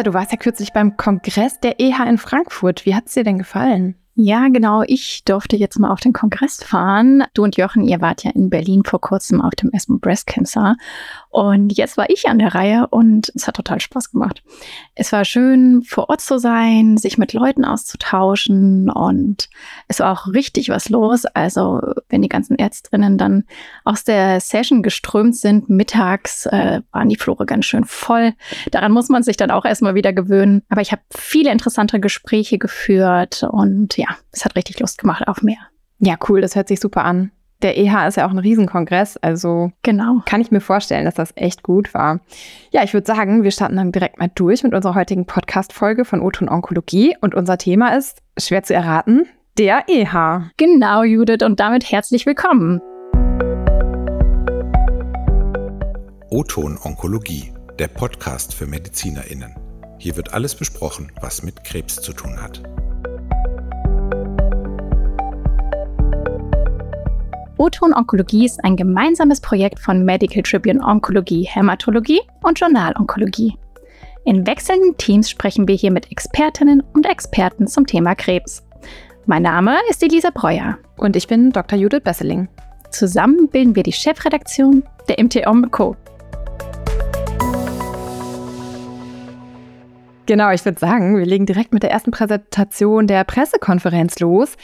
Lisa, 0.00 0.10
du 0.10 0.14
warst 0.14 0.32
ja 0.32 0.38
kürzlich 0.38 0.72
beim 0.72 0.96
Kongress 0.96 1.60
der 1.60 1.78
EH 1.78 2.08
in 2.08 2.16
Frankfurt. 2.16 2.86
Wie 2.86 2.94
hat 2.94 3.06
es 3.06 3.14
dir 3.14 3.24
denn 3.24 3.38
gefallen? 3.38 3.96
Ja, 4.22 4.48
genau. 4.48 4.82
Ich 4.86 5.24
durfte 5.24 5.56
jetzt 5.56 5.78
mal 5.78 5.90
auf 5.90 6.00
den 6.00 6.12
Kongress 6.12 6.62
fahren. 6.62 7.24
Du 7.32 7.42
und 7.42 7.56
Jochen, 7.56 7.84
ihr 7.84 8.02
wart 8.02 8.22
ja 8.22 8.30
in 8.32 8.50
Berlin 8.50 8.82
vor 8.84 9.00
kurzem 9.00 9.40
auf 9.40 9.54
dem 9.54 9.72
ESMO 9.72 9.96
Breast 9.96 10.26
Cancer. 10.26 10.76
Und 11.30 11.70
jetzt 11.72 11.96
war 11.96 12.10
ich 12.10 12.28
an 12.28 12.38
der 12.38 12.54
Reihe 12.54 12.86
und 12.88 13.32
es 13.34 13.46
hat 13.46 13.56
total 13.56 13.80
Spaß 13.80 14.10
gemacht. 14.10 14.42
Es 14.94 15.12
war 15.12 15.24
schön, 15.24 15.82
vor 15.82 16.10
Ort 16.10 16.20
zu 16.20 16.38
sein, 16.38 16.98
sich 16.98 17.16
mit 17.16 17.32
Leuten 17.32 17.64
auszutauschen 17.64 18.90
und 18.90 19.48
es 19.88 20.00
war 20.00 20.12
auch 20.12 20.26
richtig 20.26 20.68
was 20.68 20.90
los. 20.90 21.24
Also, 21.24 21.80
wenn 22.10 22.20
die 22.20 22.28
ganzen 22.28 22.58
Ärztinnen 22.58 23.16
dann 23.16 23.44
aus 23.84 24.04
der 24.04 24.40
Session 24.40 24.82
geströmt 24.82 25.36
sind, 25.36 25.70
mittags 25.70 26.44
äh, 26.44 26.82
waren 26.92 27.08
die 27.08 27.16
Flure 27.16 27.46
ganz 27.46 27.64
schön 27.64 27.84
voll. 27.84 28.34
Daran 28.70 28.92
muss 28.92 29.08
man 29.08 29.22
sich 29.22 29.38
dann 29.38 29.50
auch 29.50 29.64
erstmal 29.64 29.94
wieder 29.94 30.12
gewöhnen. 30.12 30.62
Aber 30.68 30.82
ich 30.82 30.92
habe 30.92 31.02
viele 31.10 31.52
interessante 31.52 32.00
Gespräche 32.00 32.58
geführt 32.58 33.44
und 33.50 33.96
ja, 33.96 34.09
es 34.32 34.44
hat 34.44 34.56
richtig 34.56 34.80
Lust 34.80 34.98
gemacht 34.98 35.26
auf 35.26 35.42
mehr. 35.42 35.58
Ja, 35.98 36.16
cool, 36.28 36.40
das 36.40 36.56
hört 36.56 36.68
sich 36.68 36.80
super 36.80 37.04
an. 37.04 37.30
Der 37.62 37.76
EH 37.76 38.08
ist 38.08 38.16
ja 38.16 38.26
auch 38.26 38.30
ein 38.30 38.38
Riesenkongress, 38.38 39.18
also 39.18 39.70
genau. 39.82 40.22
kann 40.24 40.40
ich 40.40 40.50
mir 40.50 40.62
vorstellen, 40.62 41.04
dass 41.04 41.14
das 41.14 41.32
echt 41.36 41.62
gut 41.62 41.92
war. 41.92 42.20
Ja, 42.70 42.82
ich 42.82 42.94
würde 42.94 43.06
sagen, 43.06 43.42
wir 43.42 43.50
starten 43.50 43.76
dann 43.76 43.92
direkt 43.92 44.18
mal 44.18 44.30
durch 44.34 44.62
mit 44.62 44.72
unserer 44.72 44.94
heutigen 44.94 45.26
Podcast-Folge 45.26 46.06
von 46.06 46.22
Oton 46.22 46.48
Onkologie 46.48 47.16
und 47.20 47.34
unser 47.34 47.58
Thema 47.58 47.94
ist, 47.94 48.22
schwer 48.38 48.62
zu 48.62 48.72
erraten, 48.72 49.26
der 49.58 49.84
EH. 49.88 50.50
Genau, 50.56 51.02
Judith, 51.02 51.44
und 51.44 51.60
damit 51.60 51.92
herzlich 51.92 52.24
willkommen. 52.24 52.80
Oton 56.30 56.78
Onkologie, 56.82 57.52
der 57.78 57.88
Podcast 57.88 58.54
für 58.54 58.66
MedizinerInnen. 58.66 59.54
Hier 59.98 60.16
wird 60.16 60.32
alles 60.32 60.54
besprochen, 60.54 61.12
was 61.20 61.42
mit 61.42 61.62
Krebs 61.62 61.96
zu 61.96 62.14
tun 62.14 62.40
hat. 62.40 62.62
O-Ton 67.60 67.92
Onkologie 67.92 68.46
ist 68.46 68.64
ein 68.64 68.74
gemeinsames 68.74 69.38
Projekt 69.38 69.80
von 69.80 70.02
Medical 70.02 70.42
Tribune 70.42 70.82
Onkologie, 70.82 71.42
Hämatologie 71.42 72.22
und 72.42 72.58
Journal 72.58 72.94
Onkologie. 72.98 73.54
In 74.24 74.46
wechselnden 74.46 74.96
Teams 74.96 75.28
sprechen 75.28 75.68
wir 75.68 75.74
hier 75.74 75.92
mit 75.92 76.10
Expertinnen 76.10 76.82
und 76.94 77.04
Experten 77.04 77.66
zum 77.66 77.86
Thema 77.86 78.14
Krebs. 78.14 78.64
Mein 79.26 79.42
Name 79.42 79.76
ist 79.90 80.02
Elisa 80.02 80.30
Breuer. 80.30 80.78
Und 80.96 81.16
ich 81.16 81.26
bin 81.28 81.50
Dr. 81.50 81.78
Judith 81.78 82.00
Besseling. 82.02 82.48
Zusammen 82.88 83.46
bilden 83.50 83.76
wir 83.76 83.82
die 83.82 83.92
Chefredaktion 83.92 84.82
der 85.10 85.22
MT 85.22 85.44
Co. 85.70 85.96
Genau, 90.24 90.50
ich 90.50 90.64
würde 90.64 90.80
sagen, 90.80 91.18
wir 91.18 91.26
legen 91.26 91.44
direkt 91.44 91.74
mit 91.74 91.82
der 91.82 91.90
ersten 91.90 92.10
Präsentation 92.10 93.06
der 93.06 93.24
Pressekonferenz 93.24 94.18
los. 94.18 94.56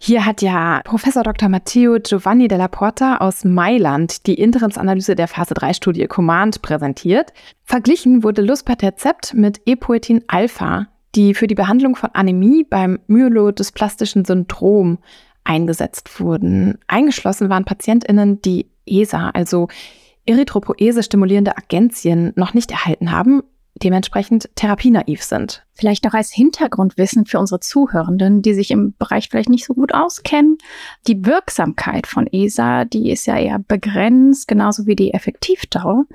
Hier 0.00 0.24
hat 0.24 0.42
ja 0.42 0.80
Professor 0.84 1.24
Dr. 1.24 1.48
Matteo 1.48 1.98
Giovanni 1.98 2.46
della 2.46 2.68
Porta 2.68 3.16
aus 3.16 3.44
Mailand 3.44 4.26
die 4.26 4.34
Interimsanalyse 4.34 5.16
der 5.16 5.26
Phase 5.26 5.54
3 5.54 5.72
Studie 5.74 6.06
Command 6.06 6.62
präsentiert. 6.62 7.32
Verglichen 7.64 8.22
wurde 8.22 8.42
Luspatercept 8.42 9.34
mit 9.34 9.60
Epoetin 9.66 10.22
Alpha, 10.28 10.86
die 11.16 11.34
für 11.34 11.48
die 11.48 11.56
Behandlung 11.56 11.96
von 11.96 12.10
Anämie 12.12 12.64
beim 12.64 13.00
myelodysplastische 13.08 14.22
Syndrom 14.24 14.98
eingesetzt 15.42 16.20
wurden. 16.20 16.78
Eingeschlossen 16.86 17.50
waren 17.50 17.64
PatientInnen, 17.64 18.40
die 18.40 18.70
ESA, 18.86 19.30
also 19.30 19.66
Erythropoese 20.26 21.02
stimulierende 21.02 21.56
Agenzien, 21.56 22.32
noch 22.36 22.54
nicht 22.54 22.70
erhalten 22.70 23.10
haben, 23.10 23.42
dementsprechend 23.82 24.48
therapienaiv 24.54 25.22
sind. 25.22 25.64
Vielleicht 25.72 26.04
noch 26.04 26.14
als 26.14 26.32
Hintergrundwissen 26.32 27.24
für 27.24 27.38
unsere 27.38 27.60
Zuhörenden, 27.60 28.42
die 28.42 28.54
sich 28.54 28.70
im 28.70 28.94
Bereich 28.98 29.28
vielleicht 29.28 29.48
nicht 29.48 29.64
so 29.64 29.74
gut 29.74 29.94
auskennen. 29.94 30.58
Die 31.06 31.24
Wirksamkeit 31.24 32.06
von 32.06 32.26
ESA, 32.26 32.84
die 32.84 33.10
ist 33.10 33.26
ja 33.26 33.38
eher 33.38 33.60
begrenzt, 33.60 34.48
genauso 34.48 34.86
wie 34.86 34.96
die 34.96 35.14
Effektivdauer. 35.14 36.06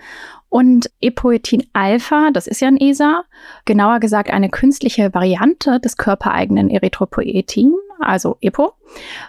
Und 0.50 0.92
Epoetin 1.02 1.66
Alpha, 1.74 2.30
das 2.32 2.46
ist 2.46 2.62
ja 2.62 2.68
ein 2.68 2.78
ESA, 2.78 3.24
genauer 3.66 4.00
gesagt 4.00 4.30
eine 4.30 4.50
künstliche 4.50 5.12
Variante 5.12 5.80
des 5.80 5.98
körpereigenen 5.98 6.70
Erythropoetin, 6.70 7.74
also 8.00 8.38
EPO. 8.40 8.74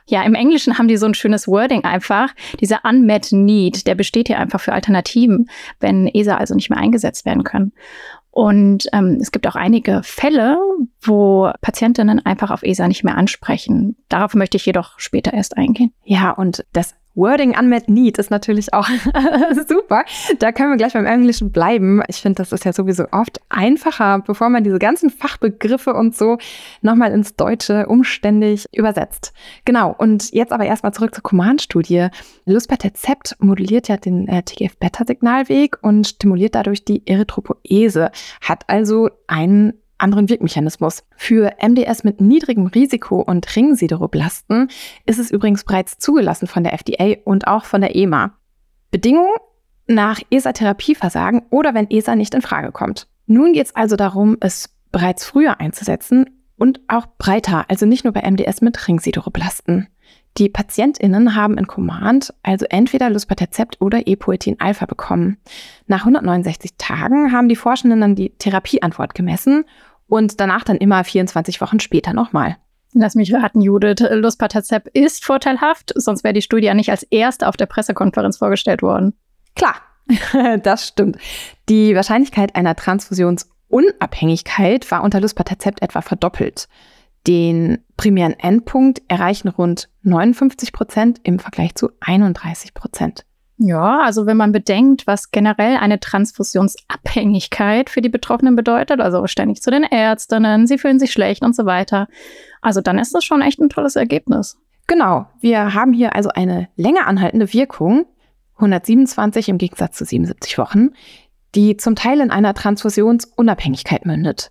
Ja, 0.06 0.22
im 0.24 0.34
Englischen 0.34 0.76
haben 0.76 0.88
die 0.88 0.98
so 0.98 1.06
ein 1.06 1.14
schönes 1.14 1.48
Wording 1.48 1.84
einfach. 1.84 2.34
Dieser 2.60 2.80
Unmet 2.84 3.32
Need, 3.32 3.86
der 3.86 3.94
besteht 3.94 4.26
hier 4.26 4.38
einfach 4.38 4.60
für 4.60 4.74
Alternativen, 4.74 5.48
wenn 5.80 6.08
ESA 6.08 6.36
also 6.36 6.54
nicht 6.54 6.68
mehr 6.68 6.78
eingesetzt 6.78 7.24
werden 7.24 7.44
können. 7.44 7.72
Und 8.34 8.88
ähm, 8.92 9.18
es 9.20 9.30
gibt 9.30 9.46
auch 9.46 9.54
einige 9.54 10.02
Fälle, 10.02 10.58
wo 11.00 11.52
Patientinnen 11.60 12.26
einfach 12.26 12.50
auf 12.50 12.64
ESA 12.64 12.88
nicht 12.88 13.04
mehr 13.04 13.16
ansprechen. 13.16 13.96
Darauf 14.08 14.34
möchte 14.34 14.56
ich 14.56 14.66
jedoch 14.66 14.98
später 14.98 15.32
erst 15.32 15.56
eingehen. 15.56 15.92
Ja, 16.02 16.32
und 16.32 16.64
das 16.72 16.96
Wording 17.14 17.56
Unmet 17.58 17.88
Need 17.88 18.18
ist 18.18 18.30
natürlich 18.30 18.72
auch 18.72 18.88
super. 19.68 20.04
Da 20.38 20.52
können 20.52 20.70
wir 20.70 20.76
gleich 20.76 20.94
beim 20.94 21.06
Englischen 21.06 21.52
bleiben. 21.52 22.02
Ich 22.08 22.16
finde, 22.16 22.36
das 22.36 22.52
ist 22.52 22.64
ja 22.64 22.72
sowieso 22.72 23.04
oft 23.12 23.40
einfacher, 23.48 24.20
bevor 24.26 24.48
man 24.48 24.64
diese 24.64 24.78
ganzen 24.78 25.10
Fachbegriffe 25.10 25.94
und 25.94 26.16
so 26.16 26.38
nochmal 26.82 27.12
ins 27.12 27.36
Deutsche 27.36 27.86
umständlich 27.86 28.66
übersetzt. 28.72 29.32
Genau. 29.64 29.94
Und 29.96 30.32
jetzt 30.32 30.52
aber 30.52 30.64
erstmal 30.64 30.92
zurück 30.92 31.14
zur 31.14 31.22
Command-Studie. 31.22 32.08
Luspatercept 32.46 33.36
moduliert 33.38 33.88
ja 33.88 33.96
den 33.96 34.28
äh, 34.28 34.42
TGF-Beta-Signalweg 34.42 35.78
und 35.82 36.06
stimuliert 36.06 36.54
dadurch 36.54 36.84
die 36.84 37.06
Erythropoese, 37.06 38.10
hat 38.40 38.64
also 38.68 39.08
einen 39.26 39.74
anderen 39.98 40.28
Wirkmechanismus. 40.28 41.04
Für 41.16 41.52
MDS 41.60 42.04
mit 42.04 42.20
niedrigem 42.20 42.66
Risiko 42.66 43.20
und 43.20 43.54
Ringsideroblasten 43.54 44.68
ist 45.06 45.18
es 45.18 45.30
übrigens 45.30 45.64
bereits 45.64 45.98
zugelassen 45.98 46.46
von 46.46 46.64
der 46.64 46.74
FDA 46.74 47.16
und 47.24 47.46
auch 47.46 47.64
von 47.64 47.80
der 47.80 47.94
EMA. 47.96 48.36
Bedingung 48.90 49.30
nach 49.86 50.20
ESA-Therapieversagen 50.30 51.42
oder 51.50 51.74
wenn 51.74 51.90
ESA 51.90 52.16
nicht 52.16 52.34
in 52.34 52.42
Frage 52.42 52.72
kommt. 52.72 53.08
Nun 53.26 53.52
geht 53.52 53.66
es 53.66 53.76
also 53.76 53.96
darum, 53.96 54.36
es 54.40 54.74
bereits 54.92 55.24
früher 55.24 55.60
einzusetzen 55.60 56.30
und 56.56 56.80
auch 56.88 57.06
breiter, 57.18 57.64
also 57.68 57.86
nicht 57.86 58.04
nur 58.04 58.12
bei 58.12 58.28
MDS 58.30 58.60
mit 58.60 58.86
Ringsideroblasten. 58.86 59.88
Die 60.36 60.48
PatientInnen 60.48 61.36
haben 61.36 61.58
in 61.58 61.68
Command 61.68 62.34
also 62.42 62.66
entweder 62.68 63.08
Luspatercept 63.08 63.80
oder 63.80 64.08
Epoetin 64.08 64.58
Alpha 64.58 64.86
bekommen. 64.86 65.36
Nach 65.86 66.00
169 66.00 66.72
Tagen 66.76 67.32
haben 67.32 67.48
die 67.48 67.56
Forschenden 67.56 68.00
dann 68.00 68.16
die 68.16 68.30
Therapieantwort 68.30 69.14
gemessen 69.14 69.64
und 70.08 70.40
danach 70.40 70.64
dann 70.64 70.76
immer 70.76 71.04
24 71.04 71.60
Wochen 71.60 71.78
später 71.78 72.12
nochmal. 72.12 72.56
Lass 72.94 73.14
mich 73.14 73.32
raten, 73.32 73.60
Judith. 73.60 74.04
Luspatercept 74.10 74.88
ist 74.88 75.24
vorteilhaft, 75.24 75.92
sonst 75.96 76.24
wäre 76.24 76.34
die 76.34 76.42
Studie 76.42 76.66
ja 76.66 76.74
nicht 76.74 76.90
als 76.90 77.04
erste 77.04 77.48
auf 77.48 77.56
der 77.56 77.66
Pressekonferenz 77.66 78.38
vorgestellt 78.38 78.82
worden. 78.82 79.14
Klar, 79.54 79.76
das 80.62 80.88
stimmt. 80.88 81.18
Die 81.68 81.94
Wahrscheinlichkeit 81.94 82.56
einer 82.56 82.74
Transfusionsunabhängigkeit 82.76 84.90
war 84.90 85.02
unter 85.02 85.20
Luspatercept 85.20 85.82
etwa 85.82 86.00
verdoppelt. 86.02 86.68
Den 87.26 87.78
primären 87.96 88.38
Endpunkt 88.38 89.02
erreichen 89.08 89.48
rund 89.48 89.88
59 90.02 90.72
Prozent 90.72 91.20
im 91.22 91.38
Vergleich 91.38 91.74
zu 91.74 91.90
31 92.00 92.74
Prozent. 92.74 93.24
Ja, 93.56 94.00
also 94.00 94.26
wenn 94.26 94.36
man 94.36 94.50
bedenkt, 94.50 95.06
was 95.06 95.30
generell 95.30 95.76
eine 95.76 96.00
Transfusionsabhängigkeit 96.00 97.88
für 97.88 98.02
die 98.02 98.08
Betroffenen 98.08 98.56
bedeutet, 98.56 99.00
also 99.00 99.26
ständig 99.28 99.62
zu 99.62 99.70
den 99.70 99.84
Ärztinnen, 99.84 100.66
sie 100.66 100.76
fühlen 100.76 100.98
sich 100.98 101.12
schlecht 101.12 101.42
und 101.42 101.54
so 101.54 101.64
weiter, 101.64 102.08
also 102.62 102.80
dann 102.80 102.98
ist 102.98 103.14
das 103.14 103.24
schon 103.24 103.42
echt 103.42 103.60
ein 103.60 103.68
tolles 103.68 103.94
Ergebnis. 103.94 104.58
Genau, 104.86 105.26
wir 105.40 105.72
haben 105.72 105.92
hier 105.92 106.14
also 106.14 106.30
eine 106.30 106.68
länger 106.76 107.06
anhaltende 107.06 107.52
Wirkung, 107.52 108.06
127 108.56 109.48
im 109.48 109.58
Gegensatz 109.58 109.96
zu 109.96 110.04
77 110.04 110.58
Wochen, 110.58 110.90
die 111.54 111.76
zum 111.76 111.94
Teil 111.94 112.20
in 112.20 112.30
einer 112.30 112.54
Transfusionsunabhängigkeit 112.54 114.04
mündet. 114.04 114.50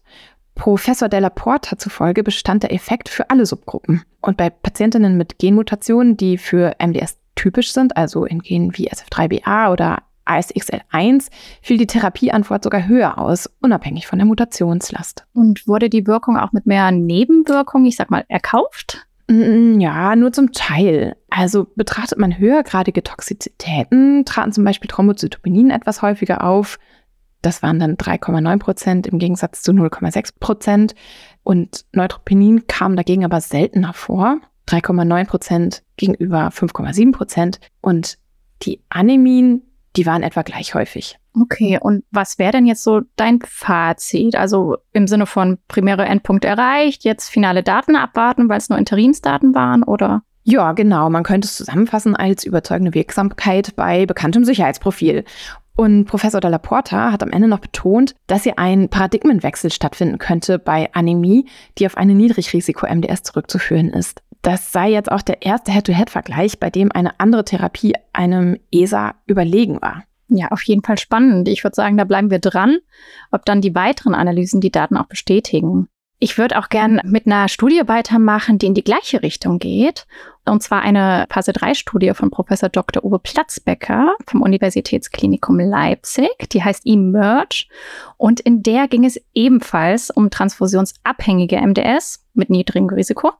Professor 0.55 1.09
Della 1.09 1.29
Porta 1.29 1.77
zufolge 1.77 2.23
bestand 2.23 2.63
der 2.63 2.73
Effekt 2.73 3.09
für 3.09 3.29
alle 3.29 3.45
Subgruppen. 3.45 4.03
Und 4.21 4.37
bei 4.37 4.49
Patientinnen 4.49 5.17
mit 5.17 5.39
Genmutationen, 5.39 6.17
die 6.17 6.37
für 6.37 6.75
MDS 6.79 7.17
typisch 7.35 7.73
sind, 7.73 7.97
also 7.97 8.25
in 8.25 8.39
Genen 8.39 8.77
wie 8.77 8.89
SF3BA 8.89 9.71
oder 9.71 10.03
ASXL1, 10.25 11.29
fiel 11.61 11.77
die 11.77 11.87
Therapieantwort 11.87 12.63
sogar 12.63 12.87
höher 12.87 13.17
aus, 13.17 13.49
unabhängig 13.61 14.07
von 14.07 14.19
der 14.19 14.25
Mutationslast. 14.25 15.25
Und 15.33 15.67
wurde 15.67 15.89
die 15.89 16.07
Wirkung 16.07 16.37
auch 16.37 16.53
mit 16.53 16.65
mehr 16.65 16.91
Nebenwirkungen, 16.91 17.85
ich 17.85 17.97
sag 17.97 18.09
mal, 18.09 18.23
erkauft? 18.27 19.05
Mm, 19.27 19.79
ja, 19.79 20.15
nur 20.15 20.31
zum 20.31 20.51
Teil. 20.51 21.15
Also 21.29 21.67
betrachtet 21.75 22.17
man 22.17 22.37
höhergradige 22.37 23.03
Toxizitäten, 23.03 24.25
traten 24.25 24.51
zum 24.51 24.63
Beispiel 24.63 24.89
Thrombozytopenien 24.89 25.71
etwas 25.71 26.01
häufiger 26.01 26.43
auf. 26.43 26.77
Das 27.43 27.61
waren 27.61 27.77
dann 27.77 27.97
3,9 27.97 28.57
Prozent 28.57 29.05
im 29.05 29.19
Gegensatz 29.19 29.61
zu 29.61 29.73
0,6 29.73 30.33
Prozent. 30.39 30.95
Und 31.43 31.85
Neutropenin 31.91 32.67
kam 32.67 32.95
dagegen 32.95 33.25
aber 33.25 33.41
seltener 33.41 33.93
vor. 33.93 34.39
3,9 34.69 35.27
Prozent 35.27 35.83
gegenüber 35.97 36.47
5,7 36.47 37.11
Prozent. 37.11 37.59
Und 37.81 38.17
die 38.61 38.81
Anämien, 38.87 39.61
die 39.97 40.05
waren 40.05 40.23
etwa 40.23 40.41
gleich 40.41 40.73
häufig. 40.73 41.19
Okay, 41.37 41.79
und 41.81 42.05
was 42.11 42.39
wäre 42.39 42.53
denn 42.53 42.65
jetzt 42.65 42.83
so 42.83 43.01
dein 43.17 43.39
Fazit? 43.45 44.37
Also 44.37 44.77
im 44.93 45.07
Sinne 45.07 45.25
von 45.25 45.57
primäre 45.67 46.05
Endpunkt 46.05 46.45
erreicht, 46.45 47.03
jetzt 47.03 47.29
finale 47.29 47.61
Daten 47.61 47.97
abwarten, 47.97 48.47
weil 48.47 48.59
es 48.59 48.69
nur 48.69 48.79
Interimsdaten 48.79 49.53
waren 49.53 49.83
oder? 49.83 50.23
Ja, 50.43 50.73
genau. 50.73 51.09
Man 51.09 51.23
könnte 51.23 51.47
es 51.47 51.55
zusammenfassen 51.55 52.15
als 52.15 52.43
überzeugende 52.43 52.93
Wirksamkeit 52.93 53.75
bei 53.75 54.05
bekanntem 54.05 54.43
Sicherheitsprofil. 54.43 55.23
Und 55.75 56.05
Professor 56.05 56.39
Dalla 56.39 56.59
Porta 56.59 57.11
hat 57.11 57.23
am 57.23 57.31
Ende 57.31 57.47
noch 57.47 57.59
betont, 57.59 58.13
dass 58.27 58.43
hier 58.43 58.59
ein 58.59 58.89
Paradigmenwechsel 58.89 59.71
stattfinden 59.71 60.19
könnte 60.19 60.59
bei 60.59 60.93
Anämie, 60.93 61.47
die 61.77 61.87
auf 61.87 61.97
eine 61.97 62.13
Niedrigrisiko-MDS 62.13 63.23
zurückzuführen 63.23 63.89
ist. 63.89 64.21
Das 64.43 64.71
sei 64.71 64.91
jetzt 64.91 65.11
auch 65.11 65.21
der 65.21 65.41
erste 65.41 65.71
Head-to-Head-Vergleich, 65.71 66.59
bei 66.59 66.69
dem 66.69 66.91
eine 66.91 67.19
andere 67.19 67.45
Therapie 67.45 67.93
einem 68.11 68.59
ESA 68.71 69.15
überlegen 69.25 69.81
war. 69.81 70.03
Ja, 70.27 70.49
auf 70.49 70.63
jeden 70.63 70.83
Fall 70.83 70.97
spannend. 70.97 71.47
Ich 71.47 71.63
würde 71.63 71.75
sagen, 71.75 71.97
da 71.97 72.03
bleiben 72.03 72.29
wir 72.29 72.39
dran, 72.39 72.77
ob 73.31 73.45
dann 73.45 73.61
die 73.61 73.73
weiteren 73.73 74.15
Analysen 74.15 74.61
die 74.61 74.71
Daten 74.71 74.97
auch 74.97 75.05
bestätigen. 75.05 75.87
Ich 76.23 76.37
würde 76.37 76.57
auch 76.57 76.69
gern 76.69 77.01
mit 77.03 77.25
einer 77.25 77.49
Studie 77.49 77.81
weitermachen, 77.85 78.57
die 78.57 78.67
in 78.67 78.73
die 78.73 78.83
gleiche 78.85 79.21
Richtung 79.21 79.59
geht. 79.59 80.07
Und 80.45 80.63
zwar 80.63 80.81
eine 80.81 81.25
Phase-3-Studie 81.29 82.13
von 82.13 82.31
Professor 82.31 82.69
Dr. 82.69 83.03
Uwe 83.03 83.19
Platzbecker 83.19 84.15
vom 84.25 84.41
Universitätsklinikum 84.41 85.59
Leipzig. 85.59 86.29
Die 86.53 86.63
heißt 86.63 86.83
Emerge. 86.85 87.65
Und 88.15 88.39
in 88.39 88.63
der 88.63 88.87
ging 88.87 89.03
es 89.03 89.19
ebenfalls 89.33 90.11
um 90.11 90.29
transfusionsabhängige 90.29 91.57
MDS 91.57 92.25
mit 92.33 92.49
niedrigem 92.49 92.87
Risiko. 92.87 93.33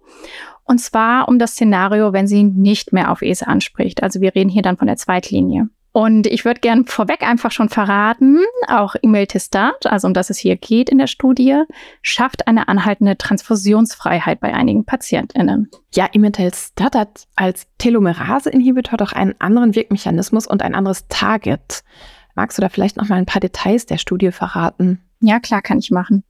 Und 0.66 0.80
zwar 0.80 1.30
um 1.30 1.40
das 1.40 1.52
Szenario, 1.52 2.12
wenn 2.12 2.28
sie 2.28 2.44
nicht 2.44 2.92
mehr 2.92 3.12
auf 3.12 3.22
ESA 3.22 3.46
anspricht. 3.46 4.04
Also 4.04 4.20
wir 4.20 4.36
reden 4.36 4.50
hier 4.50 4.62
dann 4.62 4.76
von 4.76 4.88
der 4.88 4.98
Zweitlinie. 4.98 5.70
Und 5.94 6.26
ich 6.26 6.44
würde 6.44 6.60
gern 6.60 6.86
vorweg 6.86 7.22
einfach 7.22 7.52
schon 7.52 7.70
verraten, 7.70 8.40
auch 8.68 8.96
Imeltistat, 9.02 9.86
also 9.86 10.08
um 10.08 10.16
das 10.16 10.32
es 10.32 10.40
hier 10.40 10.56
geht 10.56 10.90
in 10.90 10.98
der 10.98 11.06
Studie, 11.06 11.64
schafft 12.02 12.48
eine 12.48 12.68
anhaltende 12.68 13.16
Transfusionsfreiheit 13.16 14.40
bei 14.40 14.56
einigen 14.56 14.86
PatientInnen. 14.86 15.70
Ja, 15.94 16.08
Imetelstat 16.12 16.96
hat 16.96 17.28
als 17.36 17.68
Telomerase-Inhibitor 17.78 18.98
doch 18.98 19.14
einen 19.14 19.36
anderen 19.40 19.76
Wirkmechanismus 19.76 20.48
und 20.48 20.64
ein 20.64 20.74
anderes 20.74 21.08
Target. 21.10 21.84
Magst 22.34 22.58
du 22.58 22.64
da 22.64 22.70
vielleicht 22.70 22.98
noch 22.98 23.08
mal 23.10 23.18
ein 23.18 23.28
paar 23.28 23.40
Details 23.40 23.86
der 23.86 24.00
Studie 24.00 24.32
verraten? 24.32 25.00
Ja, 25.26 25.40
klar, 25.40 25.62
kann 25.62 25.78
ich 25.78 25.92
machen. 25.92 26.24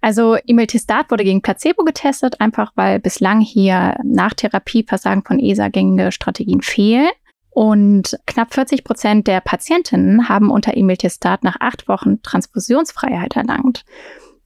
Also 0.00 0.36
Imeltistat 0.46 1.10
wurde 1.10 1.22
gegen 1.24 1.42
Placebo 1.42 1.84
getestet, 1.84 2.40
einfach 2.40 2.72
weil 2.74 2.98
bislang 2.98 3.40
hier 3.40 3.96
nach 4.02 4.34
Therapie 4.34 4.82
Versagen 4.82 5.22
von 5.24 5.38
ESA 5.38 5.68
gängige 5.68 6.10
Strategien 6.10 6.62
fehlen. 6.62 7.10
Und 7.50 8.18
knapp 8.26 8.54
40 8.54 8.84
Prozent 8.84 9.26
der 9.26 9.40
Patientinnen 9.40 10.28
haben 10.28 10.50
unter 10.50 10.76
Imeltistat 10.76 11.42
nach 11.42 11.56
acht 11.60 11.88
Wochen 11.88 12.22
Transfusionsfreiheit 12.22 13.36
erlangt. 13.36 13.84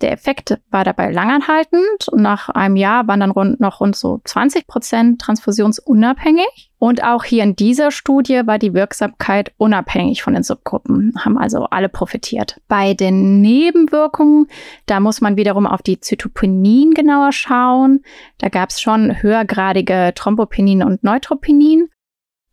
Der 0.00 0.12
Effekt 0.12 0.58
war 0.70 0.84
dabei 0.84 1.12
langanhaltend 1.12 2.08
und 2.10 2.20
nach 2.20 2.48
einem 2.48 2.76
Jahr 2.76 3.06
waren 3.06 3.20
dann 3.20 3.30
rund, 3.30 3.60
noch 3.60 3.80
rund 3.80 3.94
so 3.94 4.20
20 4.24 4.66
Prozent 4.66 5.20
transfusionsunabhängig. 5.20 6.70
Und 6.78 7.02
auch 7.02 7.24
hier 7.24 7.44
in 7.44 7.56
dieser 7.56 7.90
Studie 7.90 8.42
war 8.44 8.58
die 8.58 8.74
Wirksamkeit 8.74 9.52
unabhängig 9.56 10.22
von 10.22 10.34
den 10.34 10.42
Subgruppen, 10.42 11.14
haben 11.24 11.38
also 11.38 11.64
alle 11.70 11.88
profitiert. 11.88 12.60
Bei 12.68 12.92
den 12.92 13.40
Nebenwirkungen, 13.40 14.48
da 14.84 15.00
muss 15.00 15.20
man 15.20 15.36
wiederum 15.36 15.66
auf 15.66 15.80
die 15.80 16.00
Zytopenin 16.00 16.90
genauer 16.92 17.32
schauen. 17.32 18.02
Da 18.38 18.48
gab 18.48 18.70
es 18.70 18.82
schon 18.82 19.22
höhergradige 19.22 20.12
Thrombopenin 20.14 20.82
und 20.82 21.02
Neutropinin. 21.04 21.88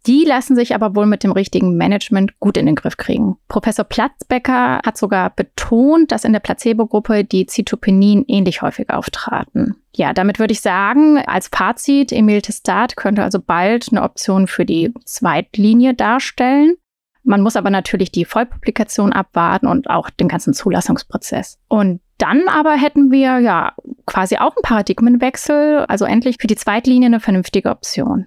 Die 0.08 0.24
lassen 0.26 0.56
sich 0.56 0.74
aber 0.74 0.96
wohl 0.96 1.06
mit 1.06 1.24
dem 1.24 1.32
richtigen 1.32 1.78
Management 1.78 2.40
gut 2.40 2.58
in 2.58 2.66
den 2.66 2.76
Griff 2.76 2.98
kriegen. 2.98 3.38
Professor 3.48 3.86
Platzbecker 3.86 4.80
hat 4.84 4.98
sogar 4.98 5.30
betont, 5.30 6.12
dass 6.12 6.26
in 6.26 6.34
der 6.34 6.40
Placebo-Gruppe 6.40 7.24
die 7.24 7.46
Zytopenin 7.46 8.26
ähnlich 8.28 8.64
häufig 8.64 8.90
auftraten. 8.90 9.76
Ja, 9.96 10.14
damit 10.14 10.40
würde 10.40 10.54
ich 10.54 10.62
sagen, 10.62 11.20
als 11.20 11.50
Fazit, 11.50 12.12
Emiltestat 12.12 12.96
könnte 12.96 13.24
also 13.24 13.40
bald 13.40 13.90
eine 13.92 14.02
Option 14.02 14.48
für 14.48 14.66
die 14.66 14.92
Zweitlinie 15.06 15.94
darstellen. 15.94 16.76
Man 17.24 17.42
muss 17.42 17.56
aber 17.56 17.70
natürlich 17.70 18.12
die 18.12 18.26
Vollpublikation 18.26 19.14
abwarten 19.14 19.68
und 19.68 19.90
auch 19.90 20.10
den 20.10 20.28
ganzen 20.28 20.56
Zulassungsprozess. 20.56 21.60
Und 21.68 22.02
dann 22.18 22.48
aber 22.48 22.74
hätten 22.74 23.12
wir 23.12 23.40
ja 23.40 23.74
quasi 24.08 24.38
auch 24.38 24.56
einen 24.56 24.64
Paradigmenwechsel, 24.64 25.86
also 25.88 26.06
endlich 26.06 26.38
für 26.40 26.48
die 26.48 26.56
Zweitlinie 26.56 27.08
eine 27.08 27.20
vernünftige 27.20 27.70
Option. 27.70 28.26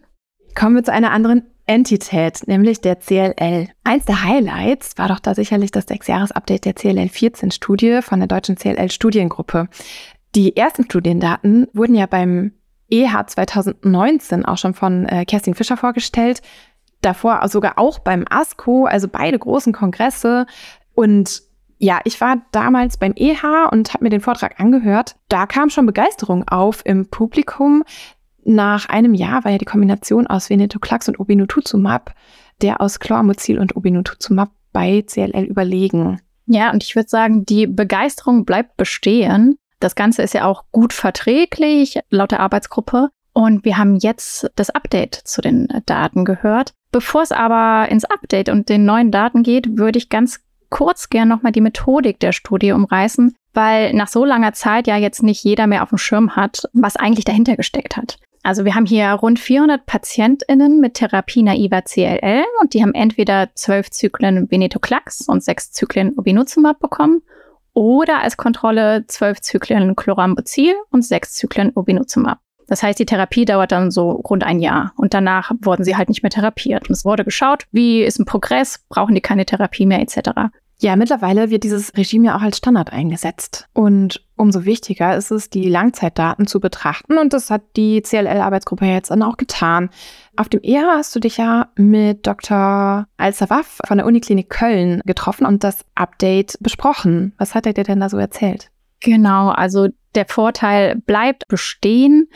Kommen 0.55 0.77
wir 0.77 0.85
zu 0.85 0.93
einer 0.93 1.11
anderen 1.11 1.51
Entität, 1.67 2.47
nämlich 2.47 2.81
der 2.81 2.97
CLL. 2.97 3.69
Eins 3.85 4.05
der 4.05 4.23
Highlights 4.23 4.99
war 4.99 5.09
doch 5.09 5.21
da 5.21 5.35
sicherlich 5.35 5.71
das 5.71 5.87
Sechsjahres-Update 5.87 6.67
der 6.67 6.75
CLL-14-Studie 6.75 8.01
von 8.03 8.19
der 8.21 8.29
deutschen 8.29 8.57
CLL-Studiengruppe. 8.57 9.69
Die 10.35 10.57
ersten 10.57 10.85
Studiendaten 10.85 11.69
wurden 11.73 11.95
ja 11.95 12.07
beim 12.07 12.53
EH 12.91 13.27
2019 13.27 14.45
auch 14.45 14.59
schon 14.59 14.75
von 14.75 15.07
äh, 15.07 15.25
Kerstin 15.25 15.55
Fischer 15.55 15.77
vorgestellt. 15.77 16.43
Davor 17.01 17.47
sogar 17.49 17.79
auch 17.79 17.99
beim 17.99 18.25
ASCO, 18.29 18.85
also 18.85 19.09
beide 19.09 19.39
großen 19.39 19.73
Kongresse. 19.73 20.47
Und 20.95 21.43
ja, 21.79 22.01
ich 22.05 22.21
war 22.21 22.43
damals 22.53 22.97
beim 22.97 23.13
EH 23.17 23.69
und 23.71 23.95
habe 23.95 24.05
mir 24.05 24.11
den 24.11 24.21
Vortrag 24.21 24.61
angehört. 24.61 25.17
Da 25.29 25.47
kam 25.47 25.71
schon 25.71 25.87
Begeisterung 25.87 26.47
auf 26.49 26.83
im 26.85 27.11
Publikum. 27.11 27.85
Nach 28.45 28.89
einem 28.89 29.15
Jahr 29.15 29.45
war 29.45 29.53
ja 29.53 29.59
die 29.59 29.65
Kombination 29.65 30.27
aus 30.27 30.51
Venetoclax 30.51 31.09
und 31.09 31.19
Obinutuzumab, 31.19 32.15
der 32.63 32.81
aus 32.81 33.01
Chlormozil 33.01 33.59
und 33.59 33.77
Obinutuzumab 33.77 34.51
bei 34.73 35.03
CLL 35.03 35.45
überlegen. 35.45 36.21
Ja, 36.47 36.71
und 36.71 36.83
ich 36.83 36.95
würde 36.95 37.09
sagen, 37.09 37.47
die 37.47 37.67
Begeisterung 37.67 38.45
bleibt 38.45 38.77
bestehen. 38.77 39.57
Das 39.81 39.95
Ganze 39.95 40.23
ist 40.23 40.35
ja 40.35 40.45
auch 40.45 40.65
gut 40.73 40.93
verträglich, 40.93 42.01
laut 42.11 42.33
der 42.33 42.41
Arbeitsgruppe. 42.41 43.11
Und 43.33 43.65
wir 43.65 43.79
haben 43.79 43.97
jetzt 43.97 44.51
das 44.55 44.71
Update 44.71 45.15
zu 45.15 45.41
den 45.41 45.69
Daten 45.87 46.25
gehört. 46.25 46.73
Bevor 46.93 47.23
es 47.23 47.33
aber 47.33 47.91
ins 47.91 48.05
Update 48.05 48.49
und 48.49 48.69
den 48.69 48.85
neuen 48.85 49.11
Daten 49.11 49.43
geht, 49.43 49.77
würde 49.77 49.99
ich 49.99 50.09
ganz 50.09 50.41
kurz 50.71 51.09
gern 51.09 51.29
nochmal 51.29 51.53
die 51.53 51.61
Methodik 51.61 52.21
der 52.21 52.33
Studie 52.33 52.73
umreißen, 52.73 53.35
weil 53.53 53.93
nach 53.95 54.09
so 54.09 54.25
langer 54.25 54.53
Zeit 54.53 54.87
ja 54.87 54.97
jetzt 54.97 55.23
nicht 55.23 55.43
jeder 55.43 55.67
mehr 55.67 55.83
auf 55.83 55.89
dem 55.89 55.99
Schirm 55.99 56.37
hat, 56.37 56.69
was 56.73 56.97
eigentlich 56.97 57.25
dahinter 57.25 57.57
gesteckt 57.57 57.97
hat. 57.97 58.19
Also 58.45 58.67
wir 58.67 58.75
haben 58.75 58.85
hier 58.85 59.09
rund 59.09 59.39
400 59.39 59.87
PatientInnen 59.87 60.79
mit 60.79 60.95
Therapie-naiver 60.95 61.81
CLL 61.81 62.45
und 62.61 62.75
die 62.75 62.83
haben 62.83 62.93
entweder 62.93 63.49
zwölf 63.55 63.91
Zyklen 63.91 64.51
Venetoclax 64.51 65.23
und 65.29 65.43
sechs 65.43 65.73
Zyklen 65.73 66.13
Obinutuzumab 66.19 66.79
bekommen 66.79 67.23
oder 67.73 68.21
als 68.21 68.37
Kontrolle 68.37 69.07
zwölf 69.07 69.41
Zyklen 69.41 69.97
Chlorambucil 69.97 70.75
und 70.91 71.03
sechs 71.03 71.33
Zyklen 71.33 71.73
Obinutuzumab. 71.75 72.39
Das 72.67 72.83
heißt, 72.83 72.99
die 72.99 73.07
Therapie 73.07 73.47
dauert 73.47 73.73
dann 73.73 73.91
so 73.91 74.11
rund 74.11 74.45
ein 74.45 74.61
Jahr 74.61 74.93
und 74.97 75.15
danach 75.15 75.51
wurden 75.63 75.85
sie 75.85 75.97
halt 75.97 76.11
nicht 76.11 76.23
mehr 76.23 76.31
therapiert. 76.31 76.91
Und 76.91 76.95
es 76.95 77.05
wurde 77.07 77.25
geschaut, 77.25 77.65
wie 77.73 78.03
ist 78.03 78.19
ein 78.19 78.27
Progress, 78.27 78.85
brauchen 78.91 79.15
die 79.15 79.23
keine 79.23 79.47
Therapie 79.47 79.87
mehr 79.87 80.01
etc. 80.01 80.51
Ja, 80.79 80.97
mittlerweile 80.97 81.51
wird 81.51 81.65
dieses 81.65 81.97
Regime 81.97 82.27
ja 82.27 82.37
auch 82.37 82.43
als 82.43 82.59
Standard 82.59 82.93
eingesetzt. 82.93 83.69
Und 83.73 84.25
umso 84.37 84.65
wichtiger 84.65 85.17
ist 85.17 85.31
es, 85.31 85.49
die 85.49 85.69
Langzeitdaten 85.69 86.47
zu 86.47 86.61
betrachten. 86.61 87.17
Und 87.19 87.33
das 87.33 87.51
hat 87.51 87.63
die 87.77 88.03
CLL-Arbeitsgruppe 88.03 88.85
jetzt 88.85 89.11
dann 89.11 89.23
auch 89.23 89.37
getan. 89.37 89.91
Auf 90.37 90.49
dem 90.49 90.61
EHA 90.63 90.97
hast 90.97 91.15
du 91.15 91.21
dich 91.21 91.37
ja 91.37 91.69
mit 91.77 92.27
Dr. 92.27 93.07
Al-Sawaf 93.17 93.79
von 93.87 93.99
der 93.99 94.07
Uniklinik 94.07 94.51
Köln 94.51 95.01
getroffen 95.05 95.47
und 95.47 95.63
das 95.63 95.85
Update 95.95 96.59
besprochen. 96.61 97.33
Was 97.39 97.55
hat 97.55 97.67
er 97.67 97.73
dir 97.73 97.85
denn 97.85 98.01
da 98.01 98.09
so 98.09 98.19
erzählt? 98.19 98.71
Genau, 99.01 99.51
also 99.51 99.89
der 100.15 100.27
Vorteil 100.27 100.97
bleibt 100.97 101.47
bestehen. 101.49 102.29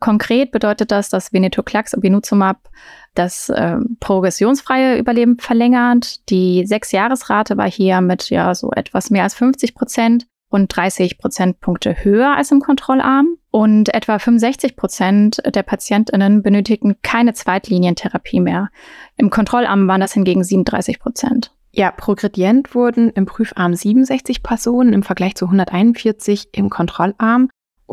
Konkret 0.00 0.52
bedeutet 0.52 0.90
das, 0.90 1.08
dass 1.08 1.32
Venetoclax 1.32 1.94
und 1.94 2.00
Benuzumab 2.00 2.70
das 3.14 3.48
äh, 3.48 3.76
progressionsfreie 4.00 4.98
Überleben 4.98 5.38
verlängert. 5.38 6.28
Die 6.30 6.66
Sechs-Jahres-Rate 6.66 7.56
war 7.56 7.70
hier 7.70 8.00
mit 8.00 8.30
ja 8.30 8.54
so 8.54 8.70
etwas 8.72 9.10
mehr 9.10 9.22
als 9.22 9.34
50 9.34 9.74
Prozent 9.74 10.26
und 10.48 10.74
30 10.74 11.18
Prozentpunkte 11.18 12.04
höher 12.04 12.36
als 12.36 12.50
im 12.52 12.60
Kontrollarm. 12.60 13.36
Und 13.50 13.94
etwa 13.94 14.18
65 14.18 14.76
Prozent 14.76 15.42
der 15.44 15.62
PatientInnen 15.62 16.42
benötigten 16.42 16.96
keine 17.02 17.34
Zweitlinientherapie 17.34 18.40
mehr. 18.40 18.68
Im 19.16 19.30
Kontrollarm 19.30 19.86
waren 19.86 20.00
das 20.00 20.12
hingegen 20.12 20.42
37 20.42 20.98
Prozent. 20.98 21.52
Ja, 21.72 21.90
progredient 21.90 22.74
wurden 22.76 23.10
im 23.10 23.26
Prüfarm 23.26 23.74
67 23.74 24.44
Personen 24.44 24.92
im 24.92 25.02
Vergleich 25.02 25.34
zu 25.34 25.46
141 25.46 26.50
im 26.52 26.70
Kontrollarm 26.70 27.48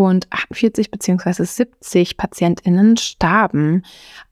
und 0.06 0.28
48 0.32 0.92
bzw. 0.92 1.44
70 1.44 2.18
PatientInnen 2.18 2.98
starben. 2.98 3.84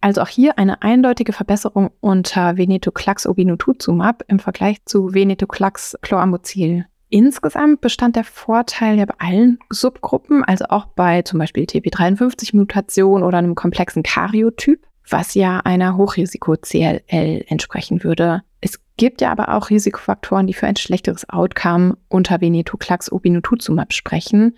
Also 0.02 0.22
auch 0.22 0.28
hier 0.28 0.58
eine 0.58 0.82
eindeutige 0.82 1.34
Verbesserung 1.34 1.92
unter 2.00 2.58
Venetoclax 2.58 3.26
obinutuzumab 3.28 4.24
im 4.28 4.40
Vergleich 4.40 4.84
zu 4.86 5.14
Venetoclax 5.14 5.98
chlorambucil. 6.02 6.86
Insgesamt 7.10 7.82
bestand 7.82 8.16
der 8.16 8.24
Vorteil 8.24 9.00
ja 9.00 9.06
bei 9.06 9.16
allen 9.18 9.58
Subgruppen, 9.72 10.44
also 10.44 10.66
auch 10.70 10.86
bei 10.86 11.24
zum 11.24 11.40
Beispiel 11.40 11.64
TP53-Mutation 11.64 13.24
oder 13.24 13.40
einem 13.40 13.56
komplexen 13.56 14.04
Karyotyp. 14.04 14.86
was 15.12 15.34
ja 15.34 15.60
einer 15.62 15.98
Hochrisiko-CLL 15.98 17.46
entsprechen 17.48 18.04
würde. 18.04 18.44
Es 18.62 18.80
gibt 18.98 19.22
ja 19.22 19.32
aber 19.32 19.56
auch 19.56 19.70
Risikofaktoren, 19.70 20.48
die 20.48 20.54
für 20.54 20.68
ein 20.68 20.76
schlechteres 20.76 21.28
Outcome 21.30 21.98
unter 22.10 22.42
Venetoclax 22.42 23.12
obinutuzumab 23.12 23.94
sprechen. 23.94 24.56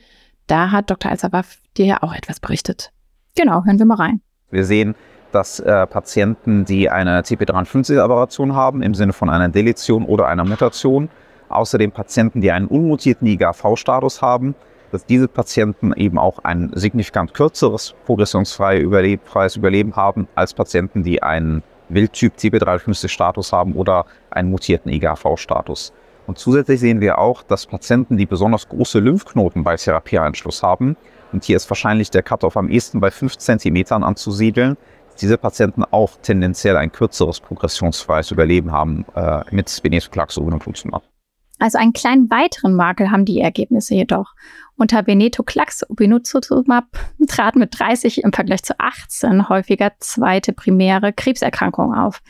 Da 0.47 0.71
hat 0.71 0.89
Dr. 0.89 1.11
Alsawaf 1.11 1.57
dir 1.77 1.85
ja 1.85 2.03
auch 2.03 2.13
etwas 2.13 2.39
berichtet. 2.39 2.91
Genau, 3.35 3.63
hören 3.65 3.79
wir 3.79 3.85
mal 3.85 3.95
rein. 3.95 4.21
Wir 4.49 4.65
sehen, 4.65 4.95
dass 5.31 5.59
äh, 5.59 5.87
Patienten, 5.87 6.65
die 6.65 6.89
eine 6.89 7.21
CP53-Aberration 7.21 8.53
haben, 8.53 8.81
im 8.81 8.93
Sinne 8.93 9.13
von 9.13 9.29
einer 9.29 9.49
Deletion 9.49 10.05
oder 10.05 10.27
einer 10.27 10.43
Mutation, 10.43 11.09
außerdem 11.49 11.91
Patienten, 11.91 12.41
die 12.41 12.51
einen 12.51 12.67
unmutierten 12.67 13.27
IGAV-Status 13.27 14.21
haben, 14.21 14.55
dass 14.91 15.05
diese 15.05 15.27
Patienten 15.27 15.93
eben 15.93 16.17
auch 16.17 16.39
ein 16.39 16.71
signifikant 16.75 17.33
kürzeres 17.33 17.95
progressionsfreies 18.05 18.83
Überleben, 18.83 19.23
Überleben 19.55 19.95
haben 19.95 20.27
als 20.35 20.53
Patienten, 20.53 21.03
die 21.03 21.23
einen 21.23 21.63
Wildtyp 21.89 22.33
CP53-Status 22.37 23.53
haben 23.53 23.73
oder 23.73 24.05
einen 24.29 24.49
mutierten 24.49 24.91
IGAV-Status. 24.91 25.93
Und 26.31 26.39
zusätzlich 26.39 26.79
sehen 26.79 27.01
wir 27.01 27.19
auch, 27.19 27.43
dass 27.43 27.65
Patienten, 27.65 28.15
die 28.15 28.25
besonders 28.25 28.69
große 28.69 28.99
Lymphknoten 28.99 29.65
bei 29.65 29.75
Therapieeinschluss 29.75 30.63
haben, 30.63 30.95
und 31.33 31.43
hier 31.43 31.57
ist 31.57 31.69
wahrscheinlich 31.69 32.09
der 32.09 32.23
Cut-off 32.23 32.55
am 32.55 32.69
ehesten 32.69 33.01
bei 33.01 33.11
5 33.11 33.37
cm 33.37 34.01
anzusiedeln, 34.01 34.77
diese 35.19 35.37
Patienten 35.37 35.83
auch 35.83 36.11
tendenziell 36.21 36.77
ein 36.77 36.89
kürzeres 36.89 37.41
progressionsfreies 37.41 38.31
Überleben 38.31 38.71
haben 38.71 39.03
äh, 39.13 39.41
mit 39.51 39.83
Venetoclax 39.83 40.37
und 40.37 40.53
Influximab. 40.53 41.03
Also 41.59 41.77
einen 41.77 41.91
kleinen 41.91 42.29
weiteren 42.29 42.75
Makel 42.75 43.11
haben 43.11 43.25
die 43.25 43.41
Ergebnisse 43.41 43.95
jedoch. 43.95 44.33
Unter 44.77 45.05
Venetoclax 45.05 45.83
obinutuzumab 45.89 46.85
trat 47.27 47.57
mit 47.57 47.77
30 47.77 48.23
im 48.23 48.31
Vergleich 48.31 48.63
zu 48.63 48.79
18 48.79 49.49
häufiger 49.49 49.91
zweite 49.99 50.53
primäre 50.53 51.11
Krebserkrankung 51.11 51.93
auf. 51.93 52.21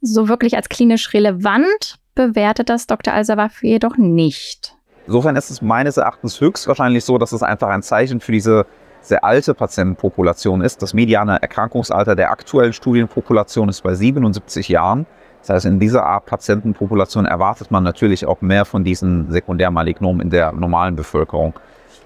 So 0.00 0.26
wirklich 0.26 0.56
als 0.56 0.70
klinisch 0.70 1.12
relevant 1.12 1.98
bewertet 2.16 2.68
das 2.68 2.88
Dr. 2.88 3.14
Al-Sawaf 3.14 3.62
jedoch 3.62 3.96
nicht. 3.96 4.76
Insofern 5.06 5.36
ist 5.36 5.50
es 5.50 5.62
meines 5.62 5.96
Erachtens 5.96 6.40
höchstwahrscheinlich 6.40 7.04
so, 7.04 7.16
dass 7.16 7.30
es 7.30 7.44
einfach 7.44 7.68
ein 7.68 7.82
Zeichen 7.82 8.18
für 8.18 8.32
diese 8.32 8.66
sehr 9.02 9.22
alte 9.22 9.54
Patientenpopulation 9.54 10.62
ist. 10.62 10.82
Das 10.82 10.94
mediane 10.94 11.40
Erkrankungsalter 11.40 12.16
der 12.16 12.32
aktuellen 12.32 12.72
Studienpopulation 12.72 13.68
ist 13.68 13.82
bei 13.82 13.94
77 13.94 14.68
Jahren. 14.68 15.06
Das 15.42 15.50
heißt, 15.50 15.66
in 15.66 15.78
dieser 15.78 16.04
Art 16.04 16.26
Patientenpopulation 16.26 17.24
erwartet 17.24 17.70
man 17.70 17.84
natürlich 17.84 18.26
auch 18.26 18.40
mehr 18.40 18.64
von 18.64 18.82
diesen 18.82 19.30
Sekundärmalignomen 19.30 20.22
in 20.22 20.30
der 20.30 20.50
normalen 20.50 20.96
Bevölkerung. 20.96 21.54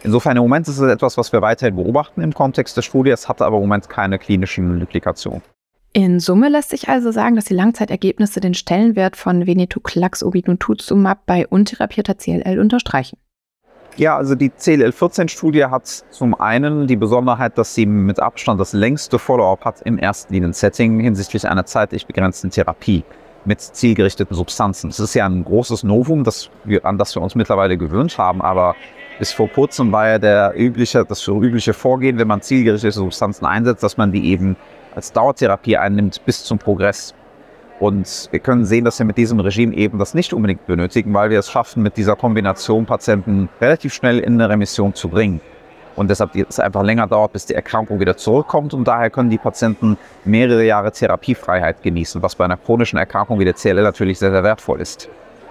Insofern 0.03 0.37
im 0.37 0.43
Moment 0.43 0.69
ist 0.69 0.79
es 0.79 0.91
etwas, 0.91 1.17
was 1.17 1.33
wir 1.33 1.41
weiterhin 1.41 1.77
beobachten 1.77 2.21
im 2.21 2.35
Kontext 2.35 2.77
der 2.77 2.83
Studie. 2.83 3.11
Es 3.11 3.29
hat 3.31 3.41
aber 3.41 3.57
im 3.57 3.63
Moment 3.63 3.89
keine 3.89 4.19
klinischen 4.19 4.81
Implikationen. 4.81 5.43
In 5.93 6.21
Summe 6.21 6.49
lässt 6.49 6.71
sich 6.71 6.89
also 6.89 7.11
sagen, 7.11 7.35
dass 7.35 7.47
die 7.47 7.55
Langzeitergebnisse 7.55 8.39
den 8.41 8.55
Stellenwert 8.55 9.17
von 9.17 9.49
Venetoclax 9.49 10.23
obinutuzumab 10.23 11.27
bei 11.27 11.49
untherapierter 11.49 12.15
CLL 12.15 12.61
unterstreichen. 12.61 13.19
Ja, 13.97 14.17
also 14.17 14.37
die 14.37 14.51
CLL14-Studie 14.51 15.65
hat 15.65 15.87
zum 15.87 16.41
einen 16.41 16.87
die 16.87 16.95
Besonderheit, 16.95 17.59
dass 17.59 17.75
sie 17.75 17.87
mit 17.87 18.21
Abstand 18.21 18.61
das 18.61 18.73
längste 18.73 19.19
Follow-up 19.19 19.65
hat 19.65 19.83
im 19.83 19.99
Erstlinien-Setting 19.99 21.01
hinsichtlich 21.01 21.49
einer 21.49 21.67
zeitlich 21.67 22.07
begrenzten 22.07 22.51
Therapie 22.51 23.03
mit 23.45 23.61
zielgerichteten 23.61 24.37
Substanzen. 24.37 24.91
Das 24.91 25.01
ist 25.01 25.15
ja 25.15 25.27
ein 25.27 25.45
großes 25.45 25.83
Novum, 25.83 26.23
das 26.23 26.51
wir, 26.63 26.85
an 26.85 26.99
das 26.99 27.17
wir 27.17 27.23
uns 27.23 27.35
mittlerweile 27.35 27.77
gewöhnt 27.77 28.17
haben, 28.17 28.43
aber 28.43 28.77
bis 29.19 29.33
vor 29.33 29.49
kurzem 29.49 29.91
war 29.91 30.09
ja 30.09 30.19
der 30.19 30.55
übliche, 30.57 31.05
das 31.05 31.27
übliche 31.27 31.75
Vorgehen, 31.75 32.17
wenn 32.17 32.29
man 32.29 32.43
zielgerichtete 32.43 32.93
Substanzen 32.93 33.45
einsetzt, 33.45 33.83
dass 33.83 33.97
man 33.97 34.13
die 34.13 34.27
eben 34.27 34.57
als 34.95 35.13
Dauertherapie 35.13 35.77
einnimmt 35.77 36.25
bis 36.25 36.45
zum 36.45 36.59
Progress. 36.59 37.15
Und 37.79 38.29
wir 38.31 38.41
können 38.41 38.67
sehen, 38.67 38.85
dass 38.85 38.99
wir 38.99 39.07
mit 39.07 39.17
diesem 39.17 39.41
Regime 39.41 39.75
eben 39.75 39.99
das 39.99 40.13
nicht 40.13 40.35
unbedingt 40.35 40.67
benötigen, 40.67 41.15
weil 41.15 41.31
wir 41.31 41.39
es 41.39 41.51
schaffen, 41.51 41.83
mit 41.83 41.97
dieser 41.97 42.15
Kombination 42.15 42.85
Patienten 42.85 43.49
relativ 43.61 43.95
schnell 43.95 44.19
in 44.19 44.35
eine 44.35 44.51
Remission 44.51 44.95
zu 44.95 45.09
bringen. 45.09 45.41
Und 45.97 46.09
deshalb 46.09 46.35
es 46.37 46.61
einfach 46.61 46.83
länger 46.83 47.07
dauert, 47.07 47.33
bis 47.33 47.47
die 47.47 47.55
Erkrankung 47.55 47.99
wieder 47.99 48.17
zurückkommt. 48.17 48.75
Und 48.75 48.87
daher 48.87 49.11
können 49.11 49.31
die 49.31 49.39
Patienten 49.39 49.97
mehrere 50.25 50.65
Jahre 50.65 50.93
Therapiefreiheit 50.93 51.83
genießen, 51.83 52.23
was 52.23 52.35
bei 52.35 52.45
einer 52.45 52.59
chronischen 52.59 52.99
Erkrankung 52.99 53.39
wie 53.39 53.45
der 53.45 53.55
CLL 53.55 53.83
natürlich 53.83 54.19
sehr, 54.19 54.31
sehr 54.31 54.45
wertvoll 54.45 54.81
ist. 54.81 55.09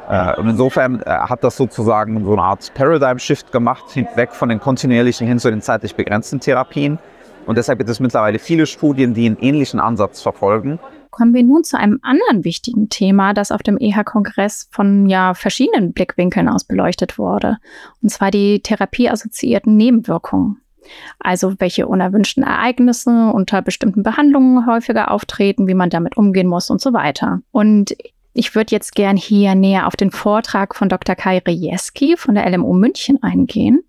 Äh, 0.10 0.36
und 0.40 0.50
insofern 0.50 1.02
äh, 1.02 1.10
hat 1.10 1.44
das 1.44 1.58
sozusagen 1.58 2.24
so 2.24 2.34
eine 2.34 2.42
Art 2.42 2.72
Paradigm-Shift 2.74 3.52
gemacht, 3.52 3.86
weg 4.16 4.34
von 4.34 4.50
den 4.50 4.60
kontinuierlichen 4.60 5.28
hin 5.28 5.40
zu 5.40 5.50
den 5.50 5.62
zeitlich 5.62 5.96
begrenzten 5.96 6.40
Therapien. 6.40 7.00
Und 7.46 7.58
deshalb 7.58 7.80
gibt 7.80 7.90
es 7.90 8.00
mittlerweile 8.00 8.40
viele 8.40 8.66
Studien, 8.66 9.14
die 9.14 9.26
einen 9.26 9.38
ähnlichen 9.40 9.80
Ansatz 9.80 10.22
verfolgen. 10.22 10.80
Kommen 11.12 11.34
wir 11.34 11.44
nun 11.44 11.64
zu 11.64 11.78
einem 11.78 12.00
anderen 12.04 12.46
wichtigen 12.46 12.90
Thema, 12.90 13.34
das 13.34 13.52
auf 13.52 13.64
dem 13.64 13.78
EHA-Kongress 13.80 14.70
von 14.72 15.10
ja, 15.10 15.34
verschiedenen 15.34 15.94
Blickwinkeln 15.94 16.48
aus 16.48 16.64
beleuchtet 16.64 17.18
wurde. 17.18 17.58
Und 18.02 18.10
zwar 18.10 18.32
die 18.32 18.62
therapieassoziierten 18.62 19.76
Nebenwirkungen. 19.76 20.62
Also 21.20 21.56
welche 21.60 21.88
unerwünschten 21.88 22.44
Ereignisse 22.44 23.32
unter 23.34 23.62
bestimmten 23.62 24.04
Behandlungen 24.04 24.66
häufiger 24.66 25.12
auftreten, 25.12 25.68
wie 25.68 25.74
man 25.74 25.90
damit 25.90 26.18
umgehen 26.18 26.48
muss 26.48 26.70
und 26.70 26.82
so 26.82 26.94
weiter. 26.94 27.42
Und 27.52 27.96
ich 28.34 28.56
würde 28.56 28.72
jetzt 28.72 28.96
gern 28.96 29.18
hier 29.18 29.56
näher 29.56 29.88
auf 29.88 29.96
den 29.96 30.12
Vortrag 30.12 30.76
von 30.76 30.90
Dr. 30.90 31.16
Kai 31.16 31.40
Rejewski 31.40 32.16
von 32.18 32.36
der 32.36 32.50
LMU 32.50 32.74
München 32.74 33.22
eingehen. 33.22 33.84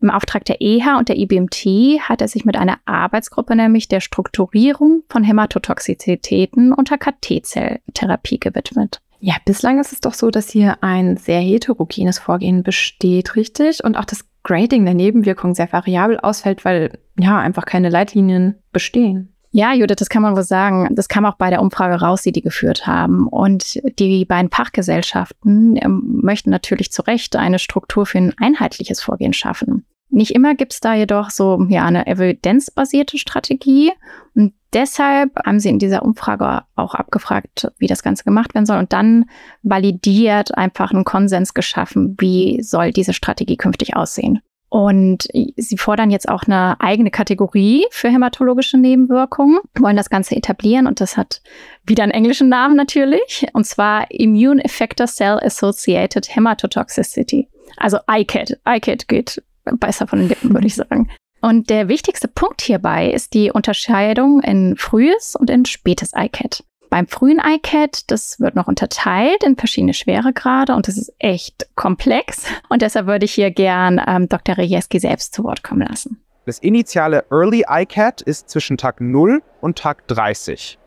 Im 0.00 0.10
Auftrag 0.10 0.44
der 0.44 0.60
EHA 0.60 0.98
und 0.98 1.08
der 1.08 1.18
IBMT 1.18 2.00
hat 2.08 2.20
er 2.20 2.28
sich 2.28 2.44
mit 2.44 2.56
einer 2.56 2.78
Arbeitsgruppe 2.84 3.56
nämlich 3.56 3.88
der 3.88 4.00
Strukturierung 4.00 5.02
von 5.08 5.24
Hämatotoxizitäten 5.24 6.72
unter 6.72 6.98
KT-Zelltherapie 6.98 8.38
gewidmet. 8.38 9.00
Ja, 9.20 9.34
bislang 9.44 9.80
ist 9.80 9.92
es 9.92 10.00
doch 10.00 10.14
so, 10.14 10.30
dass 10.30 10.50
hier 10.50 10.78
ein 10.82 11.16
sehr 11.16 11.40
heterogenes 11.40 12.20
Vorgehen 12.20 12.62
besteht, 12.62 13.34
richtig? 13.34 13.82
Und 13.82 13.96
auch 13.96 14.04
das 14.04 14.24
Grading 14.44 14.84
der 14.84 14.94
Nebenwirkungen 14.94 15.54
sehr 15.54 15.72
variabel 15.72 16.20
ausfällt, 16.20 16.64
weil 16.64 16.98
ja 17.18 17.38
einfach 17.38 17.64
keine 17.64 17.88
Leitlinien 17.88 18.54
bestehen. 18.72 19.34
Ja, 19.50 19.72
Judith, 19.72 19.96
das 19.98 20.08
kann 20.08 20.22
man 20.22 20.36
wohl 20.36 20.42
sagen. 20.42 20.88
Das 20.94 21.08
kam 21.08 21.24
auch 21.24 21.36
bei 21.36 21.50
der 21.50 21.62
Umfrage 21.62 22.00
raus, 22.00 22.22
die 22.22 22.32
die 22.32 22.42
geführt 22.42 22.86
haben. 22.86 23.26
Und 23.26 23.80
die 23.98 24.24
beiden 24.24 24.50
Fachgesellschaften 24.50 25.76
ähm, 25.76 26.20
möchten 26.22 26.50
natürlich 26.50 26.92
zu 26.92 27.02
Recht 27.02 27.34
eine 27.36 27.58
Struktur 27.58 28.04
für 28.04 28.18
ein 28.18 28.34
einheitliches 28.38 29.00
Vorgehen 29.00 29.32
schaffen. 29.32 29.86
Nicht 30.10 30.30
immer 30.32 30.54
gibt 30.54 30.72
es 30.72 30.80
da 30.80 30.94
jedoch 30.94 31.30
so 31.30 31.66
ja, 31.68 31.84
eine 31.84 32.06
evidenzbasierte 32.06 33.18
Strategie. 33.18 33.92
Und 34.34 34.54
deshalb 34.72 35.38
haben 35.44 35.60
sie 35.60 35.68
in 35.68 35.78
dieser 35.78 36.02
Umfrage 36.02 36.62
auch 36.76 36.94
abgefragt, 36.94 37.70
wie 37.78 37.86
das 37.86 38.02
Ganze 38.02 38.24
gemacht 38.24 38.54
werden 38.54 38.66
soll 38.66 38.78
und 38.78 38.92
dann 38.92 39.26
validiert 39.62 40.56
einfach 40.56 40.92
einen 40.92 41.04
Konsens 41.04 41.52
geschaffen, 41.52 42.16
wie 42.18 42.62
soll 42.62 42.92
diese 42.92 43.12
Strategie 43.12 43.56
künftig 43.56 43.96
aussehen. 43.96 44.40
Und 44.70 45.28
sie 45.56 45.78
fordern 45.78 46.10
jetzt 46.10 46.28
auch 46.28 46.42
eine 46.42 46.78
eigene 46.80 47.10
Kategorie 47.10 47.86
für 47.90 48.08
hämatologische 48.10 48.76
Nebenwirkungen, 48.76 49.60
wollen 49.78 49.96
das 49.96 50.10
Ganze 50.10 50.36
etablieren 50.36 50.86
und 50.86 51.00
das 51.00 51.16
hat 51.16 51.40
wieder 51.84 52.02
einen 52.02 52.12
englischen 52.12 52.50
Namen 52.50 52.76
natürlich, 52.76 53.46
und 53.54 53.64
zwar 53.64 54.10
Immune 54.10 54.62
Effector 54.62 55.06
Cell 55.06 55.38
Associated 55.42 56.34
Hematotoxicity. 56.34 57.48
Also 57.78 57.98
ICAT. 58.10 58.58
ICAT 58.68 59.08
geht 59.08 59.42
besser 59.64 60.06
von 60.06 60.18
den 60.18 60.28
Lippen, 60.28 60.52
würde 60.52 60.66
ich 60.66 60.74
sagen. 60.74 61.08
Und 61.40 61.70
der 61.70 61.88
wichtigste 61.88 62.28
Punkt 62.28 62.60
hierbei 62.60 63.10
ist 63.10 63.32
die 63.32 63.50
Unterscheidung 63.50 64.42
in 64.42 64.76
frühes 64.76 65.36
und 65.36 65.50
in 65.50 65.64
spätes 65.64 66.12
ICAT. 66.14 66.64
Beim 66.90 67.06
frühen 67.06 67.40
iCat, 67.44 68.10
das 68.10 68.40
wird 68.40 68.54
noch 68.54 68.66
unterteilt 68.66 69.42
in 69.44 69.56
verschiedene 69.56 69.94
Schweregrade 69.94 70.74
und 70.74 70.88
das 70.88 70.96
ist 70.96 71.12
echt 71.18 71.68
komplex. 71.74 72.44
Und 72.68 72.82
deshalb 72.82 73.06
würde 73.06 73.24
ich 73.24 73.32
hier 73.32 73.50
gern 73.50 74.00
ähm, 74.06 74.28
Dr. 74.28 74.56
Rejeski 74.56 74.98
selbst 74.98 75.34
zu 75.34 75.44
Wort 75.44 75.62
kommen 75.62 75.86
lassen. 75.86 76.20
Das 76.46 76.58
initiale 76.58 77.24
Early 77.30 77.66
iCat 77.68 78.22
ist 78.22 78.48
zwischen 78.48 78.78
Tag 78.78 79.00
0 79.00 79.42
und 79.60 79.76
Tag 79.76 80.08
30. 80.08 80.78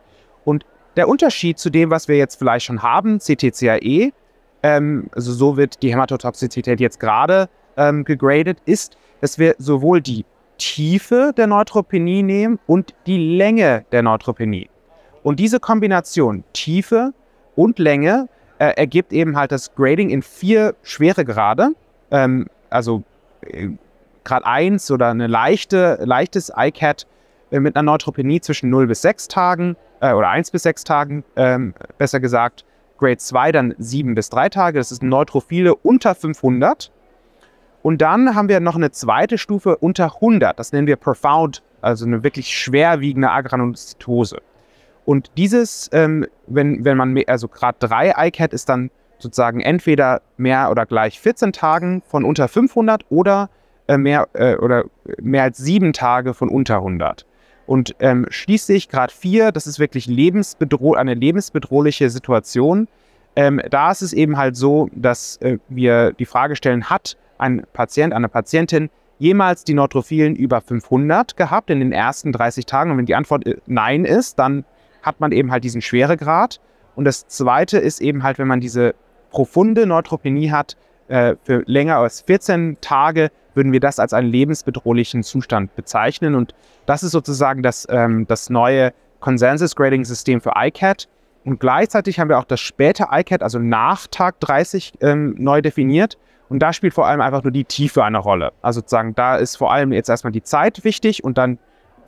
Und 0.43 0.65
der 0.95 1.07
Unterschied 1.07 1.59
zu 1.59 1.69
dem, 1.69 1.91
was 1.91 2.07
wir 2.07 2.17
jetzt 2.17 2.37
vielleicht 2.37 2.65
schon 2.65 2.81
haben, 2.81 3.19
CTCAE, 3.19 4.11
ähm, 4.63 5.09
also 5.13 5.31
so 5.31 5.57
wird 5.57 5.83
die 5.83 5.91
Hämatotoxizität 5.91 6.79
jetzt 6.79 6.99
gerade 6.99 7.47
ähm, 7.77 8.03
gegradet, 8.05 8.57
ist, 8.65 8.97
dass 9.21 9.37
wir 9.37 9.55
sowohl 9.59 10.01
die 10.01 10.25
Tiefe 10.57 11.31
der 11.35 11.47
Neutropenie 11.47 12.23
nehmen 12.23 12.59
und 12.67 12.93
die 13.07 13.35
Länge 13.35 13.85
der 13.91 14.03
Neutropenie. 14.03 14.69
Und 15.23 15.39
diese 15.39 15.59
Kombination 15.59 16.43
Tiefe 16.53 17.13
und 17.55 17.79
Länge 17.79 18.27
äh, 18.59 18.73
ergibt 18.77 19.13
eben 19.13 19.37
halt 19.37 19.51
das 19.51 19.73
Grading 19.75 20.09
in 20.09 20.21
vier 20.21 20.75
Schweregrade. 20.83 21.69
Ähm, 22.11 22.47
also 22.69 23.03
äh, 23.41 23.69
Grad 24.23 24.45
1 24.45 24.91
oder 24.91 25.09
eine 25.09 25.27
leichte, 25.27 25.99
leichtes 26.03 26.51
ICAT 26.55 27.07
äh, 27.51 27.59
mit 27.59 27.75
einer 27.75 27.83
Neutropenie 27.83 28.41
zwischen 28.41 28.69
0 28.69 28.87
bis 28.87 29.01
6 29.01 29.27
Tagen 29.27 29.75
äh, 29.99 30.13
oder 30.13 30.29
1 30.29 30.51
bis 30.51 30.63
6 30.63 30.83
Tagen, 30.83 31.23
ähm, 31.35 31.73
besser 31.97 32.19
gesagt. 32.19 32.65
Grade 32.97 33.17
2 33.17 33.51
dann 33.51 33.73
7 33.79 34.13
bis 34.13 34.29
3 34.29 34.49
Tage. 34.49 34.77
Das 34.77 34.91
ist 34.91 35.01
Neutrophile 35.01 35.75
unter 35.75 36.13
500. 36.13 36.91
Und 37.81 38.01
dann 38.01 38.35
haben 38.35 38.47
wir 38.47 38.59
noch 38.59 38.75
eine 38.75 38.91
zweite 38.91 39.39
Stufe 39.39 39.75
unter 39.77 40.15
100. 40.15 40.57
Das 40.59 40.71
nennen 40.71 40.85
wir 40.85 40.97
Profound, 40.97 41.63
also 41.81 42.05
eine 42.05 42.23
wirklich 42.23 42.55
schwerwiegende 42.55 43.31
Agranulozytose. 43.31 44.37
Und 45.05 45.31
dieses, 45.37 45.89
ähm, 45.93 46.25
wenn, 46.47 46.85
wenn 46.85 46.97
man, 46.97 47.17
also 47.27 47.47
Grad 47.47 47.77
3 47.79 48.13
ICAT 48.27 48.53
ist 48.53 48.69
dann 48.69 48.91
sozusagen 49.19 49.61
entweder 49.61 50.21
mehr 50.37 50.71
oder 50.71 50.85
gleich 50.85 51.19
14 51.19 51.53
Tagen 51.53 52.01
von 52.05 52.23
unter 52.23 52.47
500 52.47 53.05
oder 53.09 53.49
äh, 53.87 53.97
mehr, 53.97 54.27
äh, 54.33 54.55
oder 54.55 54.85
mehr 55.21 55.43
als 55.43 55.57
sieben 55.57 55.93
Tage 55.93 56.33
von 56.33 56.49
unter 56.49 56.77
100. 56.77 57.25
Und 57.67 57.95
ähm, 57.99 58.25
schließlich 58.29 58.89
Grad 58.89 59.11
4, 59.11 59.51
das 59.51 59.67
ist 59.67 59.79
wirklich 59.79 60.07
lebensbedroh 60.07 60.95
eine 60.95 61.13
lebensbedrohliche 61.13 62.09
Situation. 62.09 62.87
Ähm, 63.35 63.61
da 63.69 63.91
ist 63.91 64.01
es 64.01 64.13
eben 64.13 64.37
halt 64.37 64.55
so, 64.55 64.89
dass 64.93 65.37
äh, 65.37 65.57
wir 65.69 66.11
die 66.13 66.25
Frage 66.25 66.55
stellen, 66.55 66.89
hat 66.89 67.17
ein 67.37 67.63
Patient, 67.73 68.13
eine 68.13 68.27
Patientin 68.27 68.89
jemals 69.19 69.63
die 69.63 69.73
Neutrophilen 69.73 70.35
über 70.35 70.61
500 70.61 71.37
gehabt 71.37 71.69
in 71.69 71.79
den 71.79 71.91
ersten 71.91 72.31
30 72.31 72.65
Tagen? 72.65 72.91
Und 72.91 72.97
wenn 72.97 73.05
die 73.05 73.15
Antwort 73.15 73.45
äh, 73.45 73.57
nein 73.67 74.03
ist, 74.03 74.37
dann 74.39 74.65
hat 75.01 75.19
man 75.19 75.31
eben 75.31 75.51
halt 75.51 75.63
diesen 75.63 75.81
Schweregrad. 75.81 76.59
Und 76.95 77.05
das 77.05 77.27
Zweite 77.27 77.77
ist 77.77 78.01
eben 78.01 78.23
halt, 78.23 78.37
wenn 78.37 78.47
man 78.47 78.59
diese 78.59 78.95
profunde 79.31 79.85
Neutropenie 79.85 80.51
hat, 80.51 80.75
äh, 81.07 81.35
für 81.43 81.63
länger 81.65 81.97
als 81.97 82.21
14 82.21 82.77
Tage, 82.81 83.31
würden 83.53 83.71
wir 83.71 83.79
das 83.79 83.99
als 83.99 84.13
einen 84.13 84.29
lebensbedrohlichen 84.29 85.23
Zustand 85.23 85.75
bezeichnen. 85.75 86.35
Und 86.35 86.53
das 86.85 87.03
ist 87.03 87.11
sozusagen 87.11 87.63
das, 87.63 87.87
ähm, 87.89 88.25
das 88.27 88.49
neue 88.49 88.93
Consensus 89.19 89.75
Grading 89.75 90.05
System 90.05 90.41
für 90.41 90.53
ICAT. 90.55 91.07
Und 91.43 91.59
gleichzeitig 91.59 92.19
haben 92.19 92.29
wir 92.29 92.37
auch 92.37 92.45
das 92.45 92.59
späte 92.59 93.07
ICAT, 93.11 93.43
also 93.43 93.59
nach 93.59 94.07
Tag 94.07 94.39
30, 94.39 94.93
ähm, 95.01 95.35
neu 95.37 95.61
definiert. 95.61 96.17
Und 96.49 96.59
da 96.59 96.73
spielt 96.73 96.93
vor 96.93 97.07
allem 97.07 97.21
einfach 97.21 97.43
nur 97.43 97.51
die 97.51 97.63
Tiefe 97.65 98.03
eine 98.03 98.17
Rolle. 98.17 98.51
Also 98.61 98.81
sozusagen, 98.81 99.15
da 99.15 99.37
ist 99.37 99.55
vor 99.55 99.71
allem 99.71 99.93
jetzt 99.93 100.09
erstmal 100.09 100.33
die 100.33 100.43
Zeit 100.43 100.83
wichtig 100.83 101.23
und 101.23 101.37
dann 101.37 101.57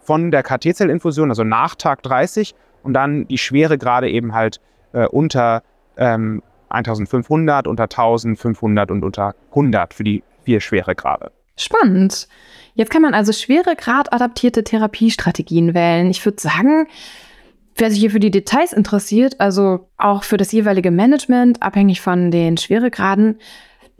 von 0.01 0.31
der 0.31 0.43
KT-Zellinfusion, 0.43 1.29
also 1.29 1.43
nach 1.43 1.75
Tag 1.75 2.03
30 2.03 2.53
und 2.83 2.93
dann 2.93 3.27
die 3.27 3.37
Schwere 3.37 3.77
gerade 3.77 4.09
eben 4.09 4.33
halt 4.33 4.59
äh, 4.93 5.07
unter 5.07 5.63
ähm, 5.97 6.43
1500, 6.69 7.67
unter 7.67 7.83
1500 7.83 8.91
und 8.91 9.03
unter 9.03 9.35
100 9.49 9.93
für 9.93 10.03
die 10.03 10.23
vier 10.43 10.59
Schweregrade. 10.59 11.31
Spannend. 11.55 12.27
Jetzt 12.73 12.89
kann 12.89 13.03
man 13.03 13.13
also 13.13 13.31
Schweregrad 13.31 14.11
adaptierte 14.11 14.63
Therapiestrategien 14.63 15.75
wählen. 15.75 16.09
Ich 16.09 16.25
würde 16.25 16.41
sagen, 16.41 16.87
wer 17.75 17.91
sich 17.91 17.99
hier 17.99 18.11
für 18.11 18.19
die 18.19 18.31
Details 18.31 18.73
interessiert, 18.73 19.39
also 19.39 19.87
auch 19.97 20.23
für 20.23 20.37
das 20.37 20.51
jeweilige 20.51 20.89
Management, 20.89 21.61
abhängig 21.61 22.01
von 22.01 22.31
den 22.31 22.57
Schweregraden, 22.57 23.39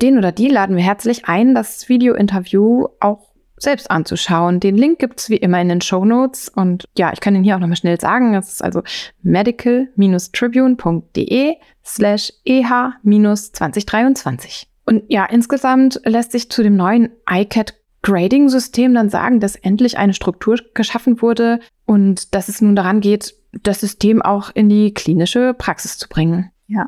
den 0.01 0.17
oder 0.17 0.31
die 0.31 0.47
laden 0.47 0.75
wir 0.75 0.83
herzlich 0.83 1.25
ein, 1.25 1.53
das 1.53 1.87
Video-Interview 1.87 2.87
auch 2.99 3.32
selbst 3.57 3.91
anzuschauen. 3.91 4.60
Den 4.60 4.75
Link 4.75 4.98
gibt 5.00 5.19
es 5.19 5.29
wie 5.29 5.38
immer 5.38 5.62
in 5.62 5.69
den 5.69 5.81
Show 5.81 6.03
Notes. 6.05 6.50
Und 6.50 6.86
ja, 6.98 7.13
ich 7.13 7.19
kann 7.19 7.36
ihn 7.36 7.43
hier 7.43 7.55
auch 7.55 7.60
nochmal 7.60 7.77
schnell 7.77 8.00
sagen. 8.00 8.33
Es 8.36 8.53
ist 8.53 8.63
also 8.63 8.81
medical-tribune.de 9.22 11.55
slash 11.86 12.33
EH-2023. 12.45 14.65
Und 14.86 15.03
ja, 15.07 15.25
insgesamt 15.25 16.01
lässt 16.03 16.33
sich 16.33 16.50
zu 16.50 16.63
dem 16.63 16.75
neuen 16.75 17.12
ICAT 17.29 17.75
Grading-System 18.03 18.93
dann 18.93 19.10
sagen, 19.10 19.39
dass 19.39 19.55
endlich 19.55 19.98
eine 19.98 20.13
Struktur 20.13 20.60
geschaffen 20.74 21.22
wurde 21.22 21.60
und 21.86 22.36
dass 22.36 22.50
es 22.50 22.62
nun 22.62 22.75
daran 22.75 23.00
geht, 23.00 23.33
das 23.63 23.79
System 23.79 24.22
auch 24.22 24.51
in 24.53 24.69
die 24.69 24.93
klinische 24.93 25.53
Praxis 25.53 25.98
zu 25.98 26.10
bringen. 26.10 26.51
Ja. 26.67 26.88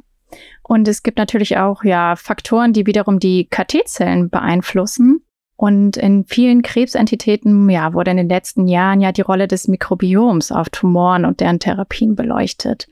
Und 0.61 0.87
es 0.87 1.03
gibt 1.03 1.17
natürlich 1.17 1.57
auch 1.57 1.83
ja 1.83 2.15
Faktoren, 2.15 2.73
die 2.73 2.85
wiederum 2.85 3.19
die 3.19 3.47
KT-Zellen 3.49 4.29
beeinflussen. 4.29 5.21
Und 5.57 5.95
in 5.95 6.25
vielen 6.25 6.61
Krebsentitäten 6.61 7.69
ja, 7.69 7.93
wurde 7.93 8.11
in 8.11 8.17
den 8.17 8.29
letzten 8.29 8.67
Jahren 8.67 8.99
ja 8.99 9.11
die 9.11 9.21
Rolle 9.21 9.47
des 9.47 9.67
Mikrobioms 9.67 10.51
auf 10.51 10.69
Tumoren 10.69 11.25
und 11.25 11.39
deren 11.39 11.59
Therapien 11.59 12.15
beleuchtet. 12.15 12.87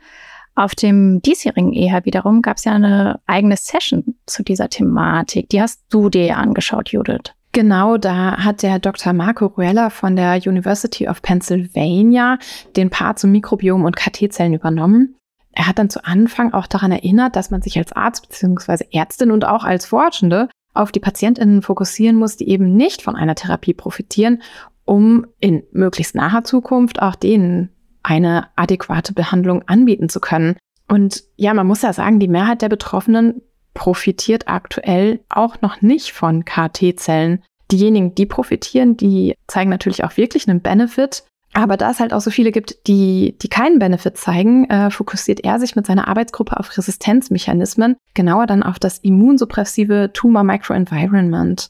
Auf 0.56 0.76
dem 0.76 1.22
diesjährigen 1.22 1.74
EHA 1.74 2.06
wiederum 2.06 2.42
gab 2.42 2.58
es 2.58 2.66
ja 2.66 2.74
eine 2.74 3.20
eigene 3.26 3.58
Session 3.58 4.16
zu 4.28 4.44
dieser 4.44 4.70
Thematik. 4.70 5.50
Die 5.50 5.62
hast 5.62 5.82
du 5.90 6.10
dir 6.10 6.26
ja 6.26 6.36
angeschaut, 6.36 6.90
Judith. 6.90 7.34
Genau, 7.54 7.98
da 7.98 8.44
hat 8.44 8.64
der 8.64 8.80
Dr. 8.80 9.14
Marco 9.14 9.46
Ruella 9.46 9.90
von 9.90 10.16
der 10.16 10.40
University 10.46 11.08
of 11.08 11.22
Pennsylvania 11.22 12.38
den 12.76 12.90
Part 12.90 13.20
zum 13.20 13.32
Mikrobiom 13.32 13.84
und 13.84 13.96
KT-Zellen 13.96 14.54
übernommen. 14.54 15.16
Er 15.52 15.68
hat 15.68 15.78
dann 15.78 15.90
zu 15.90 16.04
Anfang 16.04 16.54
auch 16.54 16.66
daran 16.66 16.92
erinnert, 16.92 17.36
dass 17.36 17.52
man 17.52 17.62
sich 17.62 17.78
als 17.78 17.92
Arzt 17.92 18.28
bzw. 18.28 18.86
Ärztin 18.92 19.30
und 19.30 19.46
auch 19.46 19.64
als 19.64 19.86
Forschende 19.86 20.50
auf 20.74 20.92
die 20.92 21.00
Patientinnen 21.00 21.62
fokussieren 21.62 22.16
muss, 22.16 22.38
die 22.38 22.50
eben 22.50 22.76
nicht 22.76 23.02
von 23.02 23.16
einer 23.16 23.36
Therapie 23.36 23.74
profitieren, 23.74 24.42
um 24.86 25.28
in 25.40 25.64
möglichst 25.72 26.16
naher 26.16 26.44
Zukunft 26.44 27.02
auch 27.02 27.16
denen 27.16 27.70
eine 28.02 28.48
adäquate 28.56 29.14
Behandlung 29.14 29.64
anbieten 29.68 30.10
zu 30.10 30.20
können. 30.20 30.58
Und 30.90 31.24
ja, 31.38 31.54
man 31.54 31.68
muss 31.68 31.82
ja 31.82 31.94
sagen, 31.94 32.20
die 32.20 32.28
Mehrheit 32.28 32.62
der 32.62 32.70
Betroffenen 32.70 33.42
profitiert 33.74 34.48
aktuell 34.48 35.22
auch 35.30 35.62
noch 35.62 35.82
nicht 35.82 36.12
von 36.12 36.46
KT-Zellen. 36.46 37.44
Diejenigen, 37.72 38.14
die 38.14 38.26
profitieren, 38.26 38.98
die 38.98 39.36
zeigen 39.48 39.70
natürlich 39.70 40.04
auch 40.04 40.18
wirklich 40.18 40.48
einen 40.48 40.62
Benefit, 40.62 41.24
aber 41.54 41.78
da 41.78 41.92
es 41.92 42.00
halt 42.00 42.14
auch 42.14 42.22
so 42.22 42.32
viele 42.32 42.52
gibt, 42.52 42.88
die, 42.88 43.38
die 43.42 43.48
keinen 43.48 43.80
Benefit 43.80 44.18
zeigen, 44.18 44.70
äh, 44.70 44.90
fokussiert 44.90 45.44
er 45.44 45.60
sich 45.60 45.76
mit 45.76 45.86
seiner 45.86 46.08
Arbeitsgruppe 46.08 46.58
auf 46.60 46.76
Resistenzmechanismen, 46.78 47.96
genauer 48.16 48.48
dann 48.48 48.64
auf 48.64 48.80
das 48.80 48.98
immunsuppressive 48.98 50.12
Tumor 50.14 50.44
Microenvironment. 50.44 51.70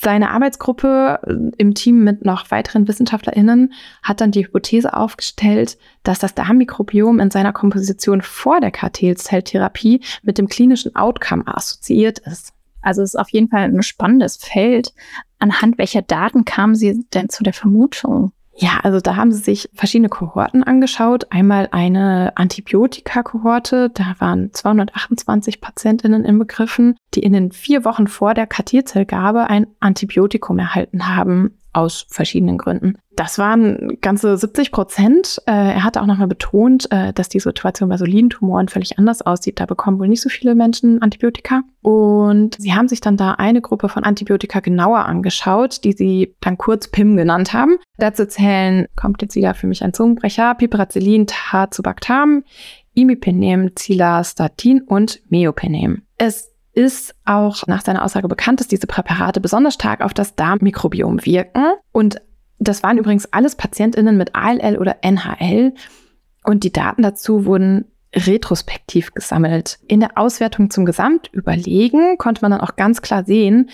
Seine 0.00 0.30
Arbeitsgruppe 0.30 1.18
äh, 1.26 1.56
im 1.56 1.74
Team 1.74 2.04
mit 2.04 2.24
noch 2.24 2.50
weiteren 2.50 2.86
WissenschaftlerInnen 2.86 3.72
hat 4.02 4.20
dann 4.20 4.30
die 4.30 4.44
Hypothese 4.44 4.94
aufgestellt, 4.94 5.78
dass 6.04 6.20
das 6.20 6.34
Darmmikrobiom 6.34 7.18
in 7.18 7.30
seiner 7.30 7.52
Komposition 7.52 8.20
vor 8.20 8.60
der 8.60 8.70
KT-Zelltherapie 8.70 10.00
mit 10.22 10.38
dem 10.38 10.48
klinischen 10.48 10.94
Outcome 10.94 11.44
assoziiert 11.46 12.20
ist. 12.20 12.52
Also 12.82 13.02
es 13.02 13.14
ist 13.14 13.20
auf 13.20 13.30
jeden 13.30 13.48
Fall 13.48 13.62
ein 13.62 13.82
spannendes 13.82 14.36
Feld. 14.36 14.92
Anhand 15.38 15.78
welcher 15.78 16.02
Daten 16.02 16.44
kamen 16.44 16.74
Sie 16.74 17.04
denn 17.14 17.30
zu 17.30 17.42
der 17.42 17.54
Vermutung? 17.54 18.32
Ja, 18.56 18.80
also 18.82 19.00
da 19.00 19.16
haben 19.16 19.32
sie 19.32 19.42
sich 19.42 19.68
verschiedene 19.74 20.08
Kohorten 20.08 20.62
angeschaut. 20.62 21.26
Einmal 21.30 21.68
eine 21.72 22.32
Antibiotika-Kohorte, 22.36 23.90
da 23.90 24.14
waren 24.18 24.52
228 24.52 25.60
Patientinnen 25.60 26.24
inbegriffen, 26.24 26.96
die 27.14 27.20
in 27.20 27.32
den 27.32 27.50
vier 27.50 27.84
Wochen 27.84 28.06
vor 28.06 28.34
der 28.34 28.46
Kartierzellgabe 28.46 29.50
ein 29.50 29.66
Antibiotikum 29.80 30.58
erhalten 30.58 31.08
haben 31.08 31.58
aus 31.74 32.06
verschiedenen 32.08 32.58
Gründen. 32.58 32.96
Das 33.16 33.38
waren 33.38 33.98
ganze 34.00 34.36
70 34.36 34.72
Prozent. 34.72 35.40
Äh, 35.46 35.52
er 35.52 35.84
hatte 35.84 36.02
auch 36.02 36.06
nochmal 36.06 36.26
betont, 36.26 36.90
äh, 36.90 37.12
dass 37.12 37.28
die 37.28 37.38
Situation 37.38 37.88
bei 37.88 37.96
Solidentumoren 37.96 38.68
völlig 38.68 38.98
anders 38.98 39.22
aussieht. 39.22 39.60
Da 39.60 39.66
bekommen 39.66 39.98
wohl 39.98 40.08
nicht 40.08 40.20
so 40.20 40.28
viele 40.28 40.54
Menschen 40.54 41.00
Antibiotika. 41.00 41.62
Und 41.82 42.56
sie 42.58 42.74
haben 42.74 42.88
sich 42.88 43.00
dann 43.00 43.16
da 43.16 43.32
eine 43.32 43.60
Gruppe 43.60 43.88
von 43.88 44.04
Antibiotika 44.04 44.60
genauer 44.60 45.04
angeschaut, 45.04 45.84
die 45.84 45.92
sie 45.92 46.34
dann 46.40 46.58
kurz 46.58 46.88
PIM 46.88 47.16
genannt 47.16 47.52
haben. 47.52 47.76
Dazu 47.98 48.26
zählen, 48.26 48.86
kommt 48.96 49.22
jetzt 49.22 49.36
wieder 49.36 49.54
für 49.54 49.66
mich 49.66 49.84
ein 49.84 49.92
Zungenbrecher, 49.92 50.54
Piperacillin, 50.54 51.26
Tazobactam, 51.26 52.42
Imipenem, 52.94 53.72
Cilastatin 53.76 54.80
und 54.82 55.20
Meopenem. 55.28 56.02
Es 56.16 56.53
ist 56.74 57.14
auch 57.24 57.66
nach 57.66 57.82
seiner 57.82 58.04
Aussage 58.04 58.28
bekannt, 58.28 58.60
dass 58.60 58.68
diese 58.68 58.86
Präparate 58.86 59.40
besonders 59.40 59.74
stark 59.74 60.00
auf 60.00 60.12
das 60.12 60.34
Darmmikrobiom 60.34 61.24
wirken. 61.24 61.64
Und 61.92 62.20
das 62.58 62.82
waren 62.82 62.98
übrigens 62.98 63.32
alles 63.32 63.56
PatientInnen 63.56 64.16
mit 64.16 64.34
ALL 64.34 64.78
oder 64.78 64.96
NHL. 65.02 65.74
Und 66.44 66.64
die 66.64 66.72
Daten 66.72 67.02
dazu 67.02 67.46
wurden 67.46 67.86
retrospektiv 68.14 69.12
gesammelt. 69.12 69.78
In 69.88 70.00
der 70.00 70.16
Auswertung 70.16 70.70
zum 70.70 70.84
Gesamtüberlegen 70.84 72.18
konnte 72.18 72.42
man 72.42 72.52
dann 72.52 72.60
auch 72.60 72.76
ganz 72.76 73.02
klar 73.02 73.24
sehen, 73.24 73.70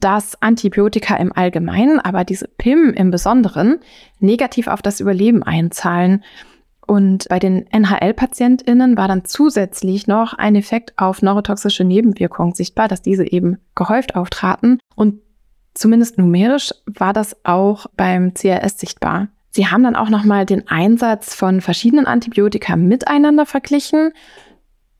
dass 0.00 0.40
Antibiotika 0.42 1.16
im 1.16 1.32
Allgemeinen, 1.32 2.00
aber 2.00 2.24
diese 2.24 2.48
PIM 2.48 2.92
im 2.94 3.10
Besonderen 3.10 3.78
negativ 4.18 4.66
auf 4.66 4.82
das 4.82 5.00
Überleben 5.00 5.42
einzahlen. 5.42 6.22
Und 6.86 7.28
bei 7.28 7.38
den 7.38 7.66
NHL-PatientInnen 7.72 8.96
war 8.96 9.08
dann 9.08 9.24
zusätzlich 9.24 10.06
noch 10.06 10.34
ein 10.34 10.54
Effekt 10.54 10.92
auf 10.96 11.20
neurotoxische 11.20 11.84
Nebenwirkungen 11.84 12.54
sichtbar, 12.54 12.86
dass 12.86 13.02
diese 13.02 13.30
eben 13.30 13.58
gehäuft 13.74 14.14
auftraten. 14.14 14.78
Und 14.94 15.20
zumindest 15.74 16.16
numerisch 16.18 16.72
war 16.86 17.12
das 17.12 17.36
auch 17.44 17.86
beim 17.96 18.34
CRS 18.34 18.78
sichtbar. 18.78 19.28
Sie 19.50 19.66
haben 19.66 19.82
dann 19.82 19.96
auch 19.96 20.10
nochmal 20.10 20.46
den 20.46 20.68
Einsatz 20.68 21.34
von 21.34 21.60
verschiedenen 21.60 22.06
Antibiotika 22.06 22.76
miteinander 22.76 23.46
verglichen. 23.46 24.12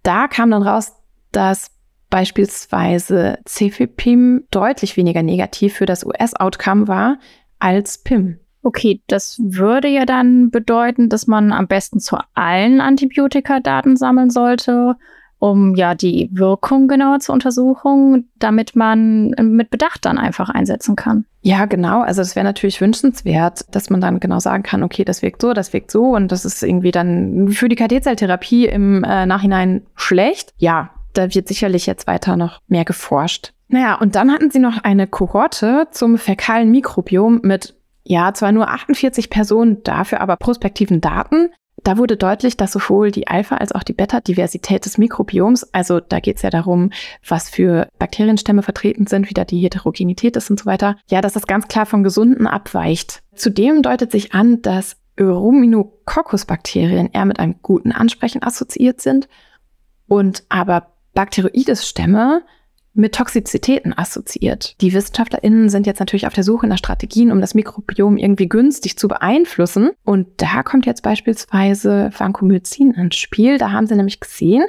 Da 0.03 0.29
kam 0.29 0.51
dann 0.51 0.63
raus, 0.63 0.93
dass 1.31 1.71
beispielsweise 2.11 3.39
Cefepim 3.47 4.45
deutlich 4.51 4.97
weniger 4.97 5.23
negativ 5.23 5.75
für 5.75 5.87
das 5.87 6.05
US-Outcome 6.05 6.89
war 6.89 7.19
als 7.59 7.99
PIM. 7.99 8.41
Okay, 8.67 9.01
das 9.07 9.39
würde 9.39 9.87
ja 9.87 10.05
dann 10.05 10.51
bedeuten, 10.51 11.09
dass 11.09 11.29
man 11.29 11.53
am 11.53 11.69
besten 11.69 12.01
zu 12.01 12.17
allen 12.35 12.81
Antibiotika 12.81 13.61
Daten 13.61 13.97
sammeln 13.97 14.29
sollte. 14.29 14.97
um 15.39 15.75
ja 15.77 15.95
die 15.95 16.31
Wirkung 16.33 16.89
genauer 16.89 17.21
zu 17.21 17.31
untersuchen, 17.33 18.29
damit 18.39 18.75
man 18.75 19.35
mit 19.39 19.71
Bedacht 19.71 20.05
dann 20.05 20.19
einfach 20.19 20.49
einsetzen 20.49 20.97
kann. 20.97 21.27
Ja, 21.43 21.67
genau. 21.67 22.01
Also 22.01 22.23
das 22.23 22.35
wäre 22.35 22.45
natürlich 22.45 22.81
wünschenswert, 22.81 23.67
dass 23.71 23.91
man 23.91 24.01
dann 24.01 24.19
genau 24.19 24.41
sagen 24.41 24.63
kann, 24.63 24.83
okay, 24.83 25.05
das 25.05 25.23
wirkt 25.23 25.43
so, 25.43 25.53
das 25.53 25.73
wirkt 25.73 25.93
so 25.93 26.17
und 26.17 26.33
das 26.33 26.45
ist 26.45 26.63
irgendwie 26.63 26.91
dann 26.91 27.51
für 27.51 27.69
die 27.69 27.77
KT-Zelltherapie 27.77 28.67
im 28.67 29.05
äh, 29.05 29.27
Nachhinein 29.27 29.83
schlecht. 29.95 30.55
Ja, 30.57 30.91
da 31.13 31.33
wird 31.35 31.47
sicherlich 31.49 31.87
jetzt 31.87 32.07
weiter 32.07 32.37
noch 32.37 32.61
mehr 32.67 32.87
geforscht. 32.87 33.53
Naja, 33.69 33.97
und 33.97 34.15
dann 34.15 34.33
hatten 34.33 34.51
sie 34.51 34.59
noch 34.59 34.85
eine 34.85 35.07
Kohorte 35.07 35.89
zum 35.91 36.19
fäkalen 36.19 36.71
Mikrobiom 36.71 37.41
mit, 37.43 37.76
ja, 38.09 38.33
zwar 38.33 38.53
nur 38.53 38.69
48 38.69 39.31
Personen, 39.31 39.83
dafür 39.83 40.21
aber 40.21 40.37
prospektiven 40.37 41.01
Daten. 41.01 41.51
Da 41.83 41.99
wurde 41.99 42.17
deutlich, 42.17 42.57
dass 42.57 42.73
sowohl 42.73 43.11
die 43.11 43.27
Alpha- 43.29 43.57
als 43.57 43.73
auch 43.73 43.83
die 43.83 43.93
Beta-Diversität 43.93 44.85
des 44.85 44.97
Mikrobioms, 44.97 45.75
also 45.75 46.01
da 46.01 46.21
geht 46.21 46.37
es 46.37 46.43
ja 46.43 46.51
darum, 46.51 46.91
was 47.29 47.51
für 47.51 47.89
Bakterienstämme 47.99 48.63
vertreten 48.63 49.07
sind, 49.07 49.29
wie 49.29 49.35
da 49.35 49.45
die 49.45 49.59
Heterogenität 49.59 50.37
ist 50.37 50.51
und 50.51 50.61
so 50.61 50.67
weiter, 50.67 50.97
ja, 51.11 51.21
dass 51.21 51.35
das 51.35 51.47
ganz 51.47 51.67
klar 51.69 51.85
vom 51.85 52.05
Gesunden 52.05 52.47
abweicht. 52.47 53.23
Zudem 53.35 53.83
deutet 53.83 54.13
sich 54.13 54.33
an, 54.33 54.63
dass 54.63 54.97
Ruminococcus-Bakterien 55.21 57.11
eher 57.13 57.25
mit 57.25 57.41
einem 57.41 57.57
guten 57.61 57.91
Ansprechen 57.93 58.43
assoziiert 58.43 59.01
sind 59.01 59.29
und 60.07 60.45
aber 60.49 60.93
Bakteroides-Stämme 61.15 62.43
mit 62.97 63.15
Toxizitäten 63.15 63.97
assoziiert. 63.97 64.81
Die 64.81 64.93
WissenschaftlerInnen 64.93 65.69
sind 65.69 65.87
jetzt 65.87 66.01
natürlich 66.01 66.27
auf 66.27 66.33
der 66.33 66.45
Suche 66.45 66.67
nach 66.67 66.79
Strategien, 66.79 67.31
um 67.31 67.41
das 67.41 67.55
Mikrobiom 67.55 68.17
irgendwie 68.17 68.49
günstig 68.49 68.99
zu 68.99 69.09
beeinflussen. 69.09 69.91
Und 70.05 70.29
da 70.39 70.63
kommt 70.63 70.87
jetzt 70.87 71.03
beispielsweise 71.03 72.11
Vancomycin 72.17 72.93
ins 72.93 73.17
Spiel. 73.17 73.59
Da 73.59 73.73
haben 73.73 73.87
sie 73.87 73.97
nämlich 73.97 74.21
gesehen, 74.21 74.65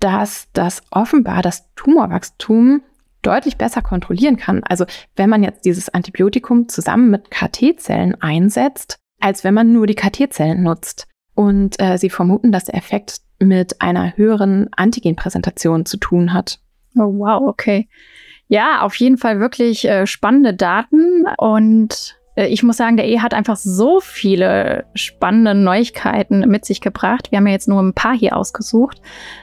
dass 0.00 0.48
das 0.52 0.82
offenbar 0.90 1.42
das 1.42 1.72
Tumorwachstum 1.74 2.82
deutlich 3.22 3.56
besser 3.56 3.82
kontrollieren 3.82 4.36
kann. 4.36 4.62
Also 4.64 4.84
wenn 5.16 5.30
man 5.30 5.42
jetzt 5.42 5.64
dieses 5.64 5.88
Antibiotikum 5.88 6.68
zusammen 6.68 7.10
mit 7.10 7.30
KT-Zellen 7.30 8.20
einsetzt, 8.20 8.98
als 9.20 9.44
wenn 9.44 9.54
man 9.54 9.72
nur 9.72 9.86
die 9.86 9.94
KT-Zellen 9.94 10.62
nutzt. 10.62 11.06
Und 11.34 11.80
äh, 11.80 11.98
sie 11.98 12.10
vermuten, 12.10 12.52
dass 12.52 12.64
der 12.64 12.74
Effekt 12.74 13.20
mit 13.38 13.80
einer 13.80 14.16
höheren 14.16 14.68
Antigenpräsentation 14.72 15.86
zu 15.86 15.96
tun 15.96 16.32
hat. 16.32 16.60
Oh, 16.98 17.18
wow, 17.18 17.48
okay. 17.48 17.88
Ja, 18.48 18.80
auf 18.82 18.94
jeden 18.96 19.18
Fall 19.18 19.40
wirklich 19.40 19.86
äh, 19.86 20.06
spannende 20.06 20.54
Daten 20.54 21.26
und 21.36 22.18
äh, 22.34 22.46
ich 22.46 22.62
muss 22.62 22.78
sagen, 22.78 22.96
der 22.96 23.06
E 23.06 23.20
hat 23.20 23.34
einfach 23.34 23.56
so 23.56 24.00
viele 24.00 24.86
spannende 24.94 25.54
Neuigkeiten 25.54 26.40
mit 26.48 26.64
sich 26.64 26.80
gebracht. 26.80 27.30
Wir 27.30 27.38
haben 27.38 27.46
ja 27.46 27.52
jetzt 27.52 27.68
nur 27.68 27.82
ein 27.82 27.92
paar 27.92 28.14
hier 28.14 28.36
ausgesucht 28.36 29.02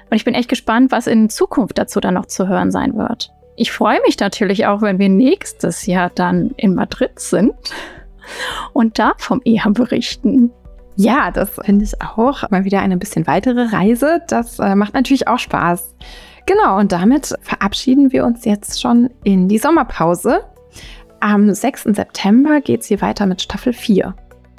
und 0.09 0.15
ich 0.15 0.25
bin 0.25 0.33
echt 0.33 0.49
gespannt, 0.49 0.91
was 0.91 1.05
in 1.05 1.29
Zukunft 1.29 1.77
dazu 1.77 1.99
dann 1.99 2.15
noch 2.15 2.25
zu 2.25 2.47
hören 2.47 2.71
sein 2.71 2.95
wird. 2.97 3.31
Ich 3.57 3.71
freue 3.71 4.01
mich 4.05 4.19
natürlich 4.19 4.65
auch, 4.65 4.81
wenn 4.81 4.99
wir 4.99 5.09
nächstes 5.09 5.85
Jahr 5.85 6.09
dann 6.09 6.51
in 6.57 6.73
Madrid 6.73 7.19
sind 7.19 7.53
und 8.73 8.97
da 8.99 9.13
vom 9.17 9.41
EHA 9.45 9.69
berichten. 9.69 10.51
Ja, 10.97 11.31
das 11.31 11.51
finde 11.63 11.85
ich 11.85 12.01
auch. 12.01 12.49
Mal 12.49 12.63
wieder 12.63 12.79
eine 12.79 12.97
bisschen 12.97 13.27
weitere 13.27 13.63
Reise. 13.63 14.21
Das 14.27 14.59
äh, 14.59 14.75
macht 14.75 14.93
natürlich 14.93 15.27
auch 15.27 15.39
Spaß. 15.39 15.93
Genau, 16.45 16.77
und 16.77 16.91
damit 16.91 17.33
verabschieden 17.41 18.11
wir 18.11 18.23
uns 18.23 18.45
jetzt 18.45 18.79
schon 18.79 19.09
in 19.23 19.47
die 19.47 19.57
Sommerpause. 19.57 20.41
Am 21.19 21.51
6. 21.51 21.83
September 21.85 22.61
geht 22.61 22.81
es 22.81 22.87
hier 22.87 23.01
weiter 23.01 23.25
mit 23.25 23.41
Staffel 23.41 23.73
4. 23.73 24.13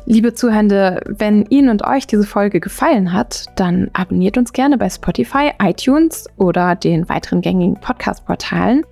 Liebe 0.08 0.34
Zuhörende, 0.34 1.00
wenn 1.06 1.46
Ihnen 1.46 1.68
und 1.68 1.84
euch 1.84 2.06
diese 2.06 2.24
Folge 2.24 2.60
gefallen 2.60 3.12
hat, 3.12 3.46
dann 3.56 3.90
abonniert 3.92 4.36
uns 4.38 4.52
gerne 4.52 4.78
bei 4.78 4.88
Spotify, 4.88 5.50
iTunes 5.60 6.26
oder 6.36 6.74
den 6.74 7.08
weiteren 7.08 7.40
gängigen 7.40 7.80
Podcast-Portalen. 7.80 8.84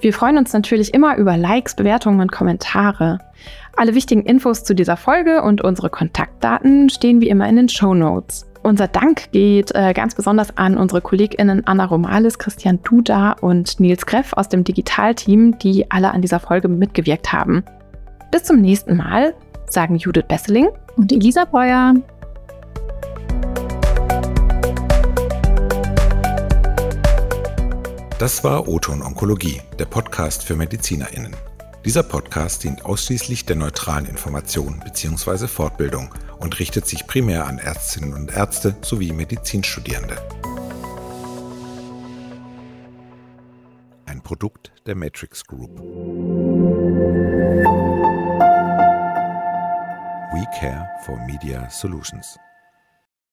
Wir 0.00 0.12
freuen 0.12 0.38
uns 0.38 0.52
natürlich 0.52 0.94
immer 0.94 1.16
über 1.16 1.36
Likes, 1.36 1.74
Bewertungen 1.74 2.20
und 2.20 2.32
Kommentare. 2.32 3.18
Alle 3.76 3.94
wichtigen 3.94 4.22
Infos 4.22 4.64
zu 4.64 4.74
dieser 4.74 4.96
Folge 4.96 5.42
und 5.42 5.62
unsere 5.62 5.90
Kontaktdaten 5.90 6.88
stehen 6.88 7.20
wie 7.20 7.28
immer 7.28 7.48
in 7.48 7.56
den 7.56 7.68
Show 7.68 7.94
Notes. 7.94 8.47
Unser 8.62 8.88
Dank 8.88 9.30
geht 9.32 9.74
äh, 9.74 9.92
ganz 9.92 10.14
besonders 10.14 10.56
an 10.56 10.76
unsere 10.76 11.00
KollegInnen 11.00 11.66
Anna 11.66 11.84
Romalis, 11.84 12.38
Christian 12.38 12.82
Duda 12.82 13.32
und 13.40 13.78
Nils 13.80 14.04
Greff 14.04 14.32
aus 14.32 14.48
dem 14.48 14.64
Digitalteam, 14.64 15.58
die 15.58 15.90
alle 15.90 16.12
an 16.12 16.22
dieser 16.22 16.40
Folge 16.40 16.68
mitgewirkt 16.68 17.32
haben. 17.32 17.64
Bis 18.30 18.44
zum 18.44 18.60
nächsten 18.60 18.96
Mal, 18.96 19.34
sagen 19.70 19.96
Judith 19.96 20.24
Besseling 20.28 20.68
und 20.96 21.12
Elisa 21.12 21.44
Breuer. 21.44 21.94
Das 28.18 28.42
war 28.42 28.66
Oton 28.66 29.00
Onkologie, 29.00 29.60
der 29.78 29.84
Podcast 29.84 30.42
für 30.42 30.56
MedizinerInnen. 30.56 31.47
Dieser 31.84 32.02
Podcast 32.02 32.64
dient 32.64 32.84
ausschließlich 32.84 33.46
der 33.46 33.56
neutralen 33.56 34.06
Information 34.06 34.80
bzw. 34.84 35.46
Fortbildung 35.46 36.14
und 36.38 36.58
richtet 36.58 36.86
sich 36.86 37.06
primär 37.06 37.46
an 37.46 37.58
Ärztinnen 37.58 38.14
und 38.14 38.32
Ärzte 38.32 38.76
sowie 38.82 39.12
Medizinstudierende. 39.12 40.16
Ein 44.06 44.20
Produkt 44.22 44.72
der 44.86 44.96
Matrix 44.96 45.44
Group. 45.46 45.78
We 50.32 50.44
care 50.58 50.88
for 51.04 51.16
Media 51.26 51.70
Solutions. 51.70 52.38